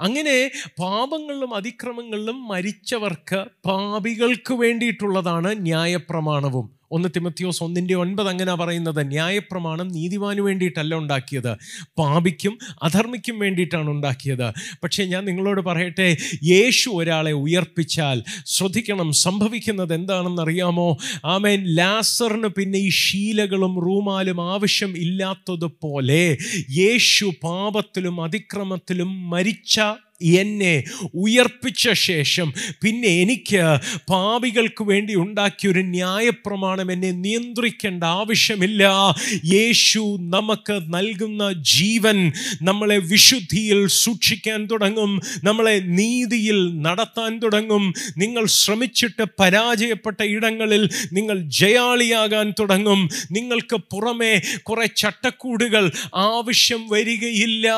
അങ്ങനെ 0.00 0.50
പാപങ്ങളിലും 0.80 1.54
അതിക്രമങ്ങളിലും 1.54 2.48
മരിച്ചവർക്ക് 2.48 3.44
പാപികൾക്ക് 3.64 4.54
വേണ്ടിയിട്ടുള്ളതാണ് 4.54 5.66
ന്യായപ്രമാണവും. 5.66 6.83
ഒന്ന് 6.96 7.08
തിമത്തിയോസ് 7.16 7.60
ഒന്നിന്റെ 7.66 7.94
ഒൻപത് 7.94 8.28
അങ്ങനെ 8.32 8.54
പറയുന്നത് 8.54 9.00
ന്യായപ്രമാണം 9.12 9.88
നീതിവാന് 9.96 10.42
വേണ്ടിയിട്ടല്ല 10.46 10.94
ഉണ്ടാക്കിയത്. 11.02 11.50
പാപിക്കും 12.00 12.54
അധർമ്മിക്കും 12.82 13.36
വേണ്ടിയിട്ടാണ് 13.44 13.88
ഉണ്ടാക്കിയത്. 13.90 14.46
പക്ഷേ 14.84 15.04
ഞാൻ 15.12 15.22
നിങ്ങളോട് 15.30 15.60
പറയട്ടെ 15.68 16.08
യേശു 16.52 16.88
ഒരാളെ 17.00 17.32
ഉയർപ്പിച്ചാൽ 17.44 18.18
ശ്രദ്ധിക്കണം 18.54 19.10
സംഭവിക്കുന്നത് 19.24 19.94
എന്താണെന്നറിയാമോ 19.94 20.88
ആമേൻ. 21.34 21.60
ലാസറിന് 21.80 22.50
പിന്നെ 22.58 22.78
ഈ 22.88 22.90
ശീലകളും 23.02 23.74
റൂമാലും 23.86 24.40
ആവശ്യം 24.54 24.92
ഇല്ലാത്തതുപോലെ 25.04 26.22
യേശു 26.80 27.26
പാപത്തിലും 27.46 28.16
അതിക്രമത്തിലും 28.26 29.12
മരിച്ച 29.34 29.76
എന്നെ 30.24 30.84
ഉയർപ്പിച്ച 31.14 31.90
ശേഷം 31.92 32.52
പിന്നെ 32.82 33.08
എനിക്ക് 33.08 33.78
പാപികൾക്ക് 34.10 34.84
വേണ്ടി 34.84 35.14
ഉണ്ടാക്കിയ 35.14 35.70
ഒരു 35.70 35.80
ന്യായപ്രമാണം 35.80 36.92
എന്നെ 36.92 37.10
നിയന്ത്രിക്കേണ്ട 37.10 38.04
ആവശ്യമില്ല. 38.04 38.84
യേശു 39.44 40.16
നമുക്ക് 40.20 40.80
നൽകുന്ന 40.94 41.52
ജീവൻ 41.52 42.32
നമ്മളെ 42.62 42.98
വിശുദ്ധിയിൽ 42.98 43.86
സൂക്ഷിക്കാൻ 43.86 44.66
തുടങ്ങും. 44.66 45.20
നമ്മളെ 45.44 45.80
നീതിയിൽ 45.84 46.82
നടത്താൻ 46.82 47.38
തുടങ്ങും. 47.38 47.92
നിങ്ങൾ 48.18 48.46
ശ്രമിച്ചിട്ട് 48.46 49.24
പരാജയപ്പെട്ട 49.40 50.22
ഇടങ്ങളിൽ 50.22 50.88
നിങ്ങൾ 51.12 51.38
ജയാളിയാകാൻ 51.38 52.54
തുടങ്ങും. 52.60 53.08
നിങ്ങൾക്ക് 53.30 53.76
പുറമെ 53.76 54.42
കുറെ 54.62 54.86
ചട്ടക്കൂടുകൾ 54.86 55.90
ആവശ്യം 56.14 56.88
വരികയില്ല. 56.88 57.68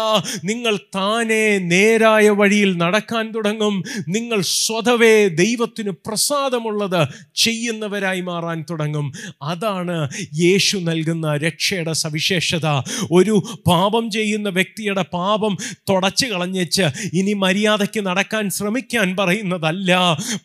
നിങ്ങൾ 0.45 0.77
താനെ 0.77 1.59
നേരായ 1.59 2.31
വഴിയിൽ 2.37 2.71
നടക്കാൻ 2.77 3.25
തുടങ്ങും. 3.31 3.77
നിങ്ങൾ 4.09 4.41
സ്വതവേ 4.43 5.15
ദൈവത്തിന് 5.29 5.93
പ്രസാദമുള്ളത് 6.07 7.01
ചെയ്യുന്നവരായി 7.35 8.21
മാറാൻ 8.21 8.59
തുടങ്ങും. 8.71 9.07
അതാണ് 9.43 9.97
യേശു 10.35 10.77
നൽകുന്ന 10.89 11.37
രക്ഷയുടെ 11.37 11.93
സവിശേഷത. 11.93 12.67
ഒരു 13.13 13.35
പാപം 13.67 14.05
ചെയ്യുന്ന 14.11 14.49
വ്യക്തിയുടെ 14.49 15.05
പാപം 15.13 15.57
തുടച്ചു 15.91 16.27
കളഞ്ഞേച്ച് 16.27 16.87
ഇനി 17.13 17.33
മര്യാദയ്ക്ക് 17.33 18.01
നടക്കാൻ 18.07 18.45
ശ്രമിക്കാൻ 18.51 19.17
പറയുന്നതല്ല. 19.21 19.93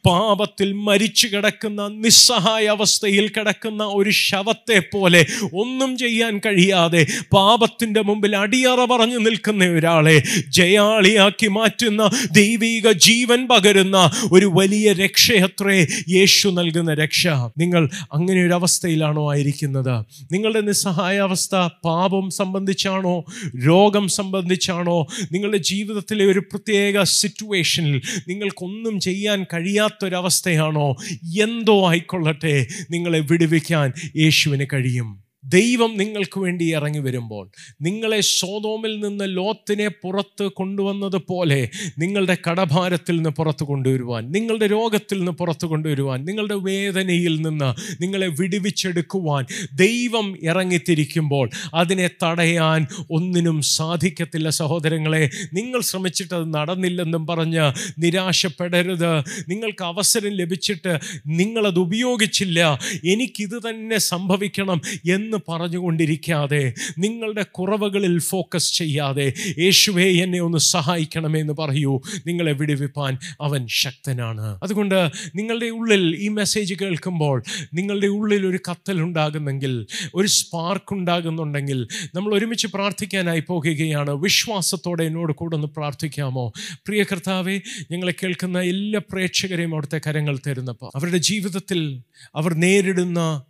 പാപത്തിൽ 0.06 0.70
മരിച്ചു 0.88 1.28
കിടക്കുന്ന 1.28 1.82
നിസ്സഹായ 1.88 2.66
അവസ്ഥയിൽ 2.76 3.28
കിടക്കുന്ന 3.28 3.84
ഒരു 3.84 4.10
ശവത്തെ 4.10 4.80
പോലെ 4.94 5.22
ഒന്നും 5.62 5.92
ചെയ്യാൻ 5.98 6.34
കഴിയാതെ 6.46 7.02
പാപത്തിന്റെ 7.34 8.02
മുമ്പിൽ 8.02 8.34
അടിയറ 8.36 8.82
പറഞ്ഞു 8.86 9.20
നിൽക്കുന്ന 9.26 9.66
ഒരാളെ 9.78 10.16
ജയാളിയാക്കി 10.50 11.48
മാറ്റുന്ന 11.72 12.10
ദൈവിക 12.32 12.92
ജീവൻ 12.92 13.48
പകരുന്ന 13.48 14.12
ഒരു 14.32 14.52
വലിയ 14.54 14.94
രക്ഷയത്രേ 14.94 15.88
യേശു 16.10 16.50
നൽകുന്ന 16.50 16.94
രക്ഷ. 16.94 17.28
നിങ്ങൾ 17.28 17.90
അങ്ങനെ 18.14 18.46
ഒരു 18.46 18.54
അവസ്ഥയിലാണോ 18.54 19.32
ആയിരിക്കുന്നത്? 19.32 20.06
നിങ്ങളുടെ 20.34 20.62
നിസ്സഹായ 20.62 21.20
അവസ്ഥ 21.20 21.56
പാപം 21.56 22.30
സംബന്ധിച്ചാണോ? 22.30 23.24
രോഗം 23.68 24.08
സംബന്ധിച്ചാണോ? 24.08 25.08
നിങ്ങളുടെ 25.32 25.58
ജീവിതത്തിലെ 25.58 26.26
ഒരു 26.26 26.40
പ്രത്യേക 26.40 27.04
സിറ്റുവേഷനിൽ 27.04 28.02
നിങ്ങൾക്കൊന്നും 28.28 29.00
ചെയ്യാൻ 29.00 29.44
കഴിയാത്തൊരവസ്ഥയാണോ? 29.44 30.96
എന്തോ 31.42 31.90
ആയിക്കൊള്ളട്ടെ 31.90 32.68
നിങ്ങളെ 32.92 33.20
വിടുവിക്കാൻ 33.20 33.94
യേശുവിന് 34.18 34.66
കഴിയും. 34.74 35.21
ദൈവം 35.54 35.98
നിങ്ങൾക്ക് 35.98 36.40
വേണ്ടി 36.40 36.66
ഇറങ്ങി 36.74 37.00
വരുമ്പോൾ 37.00 37.50
നിങ്ങളെ 37.82 38.22
സോതോമിൽ 38.22 39.00
നിന്ന് 39.00 39.26
ലോത്തിനെ 39.28 39.88
പുറത്ത് 39.88 40.44
കൊണ്ടുവന്നതുപോലെ 40.44 41.70
നിങ്ങളുടെ 42.00 42.38
കടഭാരത്തിൽ 42.50 43.16
നിന്ന് 43.16 43.30
പുറത്ത് 43.30 43.64
കൊണ്ടുവരുവാൻ 43.64 44.32
നിങ്ങളുടെ 44.32 44.68
രോഗത്തിൽ 44.68 45.18
നിന്ന് 45.18 45.32
പുറത്ത് 45.32 45.66
കൊണ്ടുവരുവാൻ 45.66 46.26
നിങ്ങളുടെ 46.26 46.56
വേദനയിൽ 46.56 47.42
നിന്ന് 47.42 47.70
നിങ്ങളെ 48.04 48.28
വിടുവിച്ചെടുക്കുവാൻ 48.28 49.46
ദൈവം 49.74 50.38
ഇറങ്ങിത്തിരിക്കുമ്പോൾ 50.44 51.50
അതിനെ 51.74 52.10
തടയാൻ 52.24 52.88
ഒന്നിനും 53.12 53.62
സാധിക്കത്തില്ല. 53.62 54.50
സഹോദരങ്ങളെ 54.50 55.30
നിങ്ങൾ 55.54 55.82
ശ്രമിച്ചിട്ട് 55.82 56.36
അത് 56.36 56.54
നടന്നില്ലെന്നും 56.54 57.28
പറഞ്ഞ് 57.28 57.66
നിരാശപ്പെടരുത്. 58.00 59.12
നിങ്ങൾക്ക് 59.50 59.84
അവസരം 59.84 60.30
ലഭിച്ചിട്ട് 60.30 60.94
നിങ്ങളത് 61.28 61.80
ഉപയോഗിച്ചില്ല. 61.80 62.80
എനിക്കിത് 63.06 63.58
തന്നെ 63.70 63.98
സംഭവിക്കണം 63.98 64.82
എന്ന് 65.12 65.38
പറഞ്ഞുകൊണ്ടിരിക്കാതെ 65.50 66.74
നിങ്ങളുടെ 66.98 67.44
കുറവുകളിൽ 67.44 68.20
ഫോക്കസ് 68.20 68.74
ചെയ്യാതെ 68.74 69.34
യേശുവേ 69.60 70.12
എന്നെ 70.12 70.40
ഒന്ന് 70.40 70.58
സഹായിക്കണമെന്ന് 70.58 71.54
പറയൂ. 71.54 72.02
നിങ്ങളെ 72.28 72.52
വിടുവിപ്പാൻ 72.52 73.18
അവൻ 73.42 73.68
ശക്തനാണ്. 73.68 74.60
അതുകൊണ്ട് 74.64 75.10
നിങ്ങളുടെ 75.36 75.66
ഉള്ളിൽ 75.66 76.16
ഈ 76.16 76.28
മെസ്സേജ് 76.28 76.74
കേൾക്കുമ്പോൾ 76.74 77.44
നിങ്ങളുടെ 77.74 78.08
ഉള്ളിൽ 78.08 78.48
ഒരു 78.48 78.60
കത്തൽ 78.72 79.02
ഉണ്ടാകുന്നെങ്കിൽ 79.02 79.86
ഒരു 80.16 80.28
സ്പാർക്ക് 80.28 80.94
ഉണ്ടാകുന്നുണ്ടെങ്കിൽ 80.94 81.88
നമ്മൾ 82.16 82.36
ഒരുമിച്ച് 82.36 82.68
പ്രാർത്ഥിക്കാനായി 82.68 83.44
പോകുകയാണ്. 83.48 84.10
വിശ്വാസത്തോടെ 84.10 85.04
എന്നോട് 85.04 85.34
കൂടെ 85.34 85.56
ഒന്ന് 85.56 85.68
പ്രാർത്ഥിക്കാമോ? 85.68 86.54
പ്രിയ 86.60 87.04
കർത്താവെ 87.04 87.60
ഞങ്ങളെ 87.92 88.14
കേൾക്കുന്ന 88.24 88.62
എല്ലാ 88.62 89.02
പ്രേക്ഷകരെയും 89.12 89.72
അവിടുത്തെ 89.72 90.02
കരങ്ങൾ 90.08 90.40
തരുന്നപ്പോൾ 90.48 90.92
അവരുടെ 90.96 91.18
ജീവിതത്തിൽ 91.18 92.02
അവർ 92.36 92.54
നേരിടുന്ന 92.54 93.44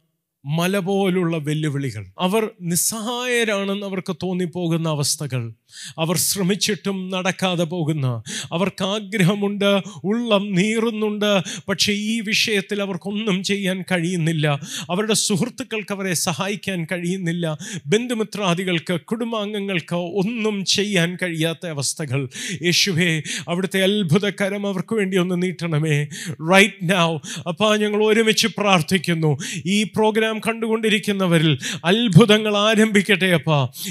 മല 0.46 0.80
പോലുള്ള 0.80 1.38
വെല്ലുവിളികൾ. 1.38 2.06
അവർ 2.20 2.52
നിസ്സഹായരാണെന്ന് 2.62 3.86
അവർക്ക് 3.86 4.16
തോന്നിപ്പോകുന്ന 4.24 4.90
അവസ്ഥകൾ. 4.90 5.54
അവർ 6.00 6.18
ശ്രമിച്ചിട്ടും 6.18 7.10
നടക്കാതെ 7.10 7.64
പോകുന്ന 7.64 8.24
അവർക്ക് 8.54 8.84
ആഗ്രഹമുണ്ട് 8.84 9.82
ഉള്ളം 10.04 10.56
നീറുന്നുണ്ട് 10.56 11.42
പക്ഷേ 11.70 11.94
ഈ 11.94 12.22
വിഷയത്തിൽ 12.22 12.82
അവർക്കൊന്നും 12.82 13.44
ചെയ്യാൻ 13.44 13.82
കഴിയുന്നില്ല. 13.82 14.60
അവരുടെ 14.90 15.14
സുഹൃത്തുക്കൾക്ക് 15.14 15.94
അവരെ 15.94 16.14
സഹായിക്കാൻ 16.14 16.88
കഴിയുന്നില്ല. 16.92 17.58
ബന്ധുമിത്രാദികൾക്ക് 17.86 19.00
കുടുംബാംഗങ്ങൾക്ക് 19.02 19.96
ഒന്നും 19.96 20.66
ചെയ്യാൻ 20.66 21.18
കഴിയാത്ത 21.24 21.68
അവസ്ഥകൾ. 21.68 22.30
യേശുവേ 22.62 23.22
അവിടുത്തെ 23.48 23.84
അത്ഭുതകരം 23.84 24.68
അവർക്ക് 24.68 24.96
വേണ്ടി 24.96 25.18
ഒന്ന് 25.18 25.42
നീട്ടണമേ. 25.42 26.08
റൈറ്റ് 26.54 26.90
നാവ് 26.90 27.20
അപ്പോൾ 27.48 27.78
ഞങ്ങൾ 27.78 28.06
ഒരുമിച്ച് 28.06 28.48
പ്രാർത്ഥിക്കുന്നു. 28.48 29.38
ഈ 29.66 29.84
പ്രോഗ്രാം 29.84 30.40
കണ്ടുകൊണ്ടിരിക്കുന്നവരിൽ 30.40 31.58
അത്ഭുതങ്ങൾ 31.86 32.58
ആരംഭിക്കട്ടെ 32.58 33.26
അപ്പ. 33.26 33.50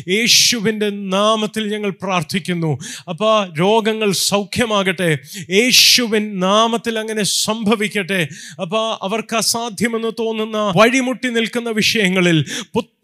യേശുവിന്റെ 0.09 0.91
നാമത്തിൽ 0.91 1.70
ഞങ്ങൾ 1.71 1.91
പ്രാർത്ഥിക്കുന്നു. 1.91 2.79
അപ്പോൾ 3.09 3.59
രോഗങ്ങൾ 3.59 4.13
സൗഖ്യമാകട്ടെ. 4.13 5.19
യേശുവിൻ 5.51 6.41
നാമത്തിൽ 6.41 6.99
അങ്ങനെ 6.99 7.23
സംഭവിക്കട്ടെ. 7.23 8.29
അപ്പോൾ 8.63 8.99
അവർക്ക് 9.03 9.37
അസാധ്യമെന്ന് 9.37 10.13
തോന്നുന്ന 10.19 10.73
വഴിമുട്ടി 10.77 11.29
നിൽക്കുന്ന 11.29 11.71
വിഷയങ്ങളിൽ 11.71 12.45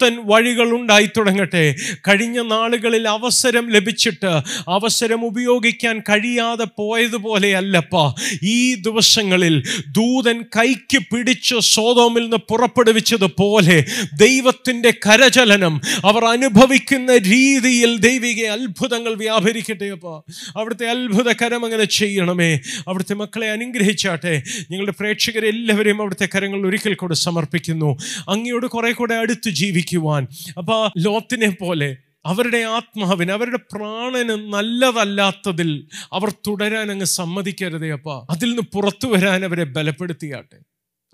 പുത്തൻ 0.01 0.17
വഴികൾ 0.25 0.71
ഉണ്ടായി 0.71 1.11
തുടങ്ങട്ടെ. 1.17 1.75
കഴിഞ്ഞ 2.09 2.41
നാളുകളിൽ 2.41 3.09
അവസരം 3.09 3.71
ലഭിച്ചിട്ട് 3.71 4.33
അവസരം 4.69 5.25
ഉപയോഗിക്കാൻ 5.25 6.01
കഴിയാതെ 6.01 6.67
പോയതുപോലെ 6.79 7.57
അല്ലപ്പ. 7.57 8.15
ഈ 8.43 8.75
ദിവസങ്ങളിൽ 8.75 9.63
ദൂതൻ 9.89 10.43
കൈക്ക് 10.43 10.99
പിടിച്ച് 10.99 11.55
സോതോമിൽ 11.61 12.23
നിന്ന് 12.23 12.37
പുറപ്പെടുവിച്ചതുപോലെ 12.37 13.85
ദൈവത്തിന്റെ 14.21 14.91
കരചലനം 14.91 15.81
അവർ 16.05 16.25
അനുഭവിക്കുന്ന 16.25 17.17
രീതിയിൽ 17.17 17.99
ദൈവിക 17.99 18.45
അത്ഭുതങ്ങൾ 18.47 19.15
വ്യാപരിക്കട്ടെ 19.15 19.85
അപ്പോൾ 19.85 20.33
അവിടുത്തെ 20.59 20.87
അത്ഭുതകരം 20.91 21.65
അങ്ങനെ 21.65 21.85
ചെയ്യണമേ. 21.85 22.61
അവിടുത്തെ 22.89 23.15
മക്കളെ 23.15 23.51
അനുഗ്രഹിച്ചാട്ടെ. 23.51 24.43
ഞങ്ങളുടെ 24.71 24.93
പ്രേക്ഷകരെ 25.01 25.49
എല്ലാവരെയും 25.49 26.01
അവിടുത്തെ 26.01 26.29
കരങ്ങൾ 26.35 26.67
ഒരിക്കൽ 26.67 26.95
കൂടെ 26.95 27.15
സമർപ്പിക്കുന്നു. 27.15 27.97
അങ്ങയോട് 28.29 28.67
കുറെ 28.67 28.93
കൂടെ 28.93 29.15
അടുത്ത് 29.15 29.51
ജീവിക്കുവാൻ. 29.87 30.27
അപ്പോൾ 30.59 30.91
ലോത്തിനെ 30.99 31.51
പോലെ 31.51 31.97
അവരുടെ 32.27 32.59
ആത്മാവിന് 32.59 33.33
അവരുടെ 33.33 33.59
പ്രാണന് 33.73 34.53
നല്ലതല്ലാത്തതിൽ 34.53 35.89
അവർ 36.13 36.31
തുടരാൻ 36.31 36.91
അങ്ങ് 36.91 37.05
സമ്മതിക്കരുതേ 37.05 37.93
അപ്പ. 37.93 38.27
അതിൽ 38.31 38.49
നിന്ന് 38.49 38.63
പുറത്തു 38.63 39.07
വരാൻ 39.07 39.45
അവരെ 39.45 39.65
ബലപ്പെടുത്തിയാട്ടെ. 39.65 40.59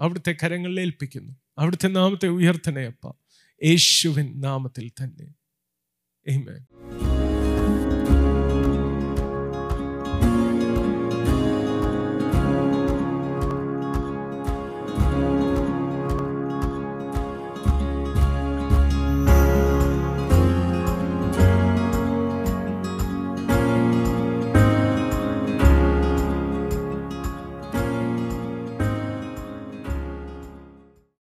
അവിടുത്തെ 0.01 0.37
കരങ്ങളിൽ 0.43 0.81
ഏൽപ്പിക്കുന്നു. 0.81 1.37
അവിടുത്തെ 1.59 1.89
നാമത്തെ 1.89 2.29
ഉയർത്തണേ 2.29 2.87
അപ്പ. 2.87 3.15
യേശുവിൻ 3.65 4.41
നാമത്തിൽ 4.41 4.91
തന്നെ. 5.05 5.27
Amen. 6.35 7.12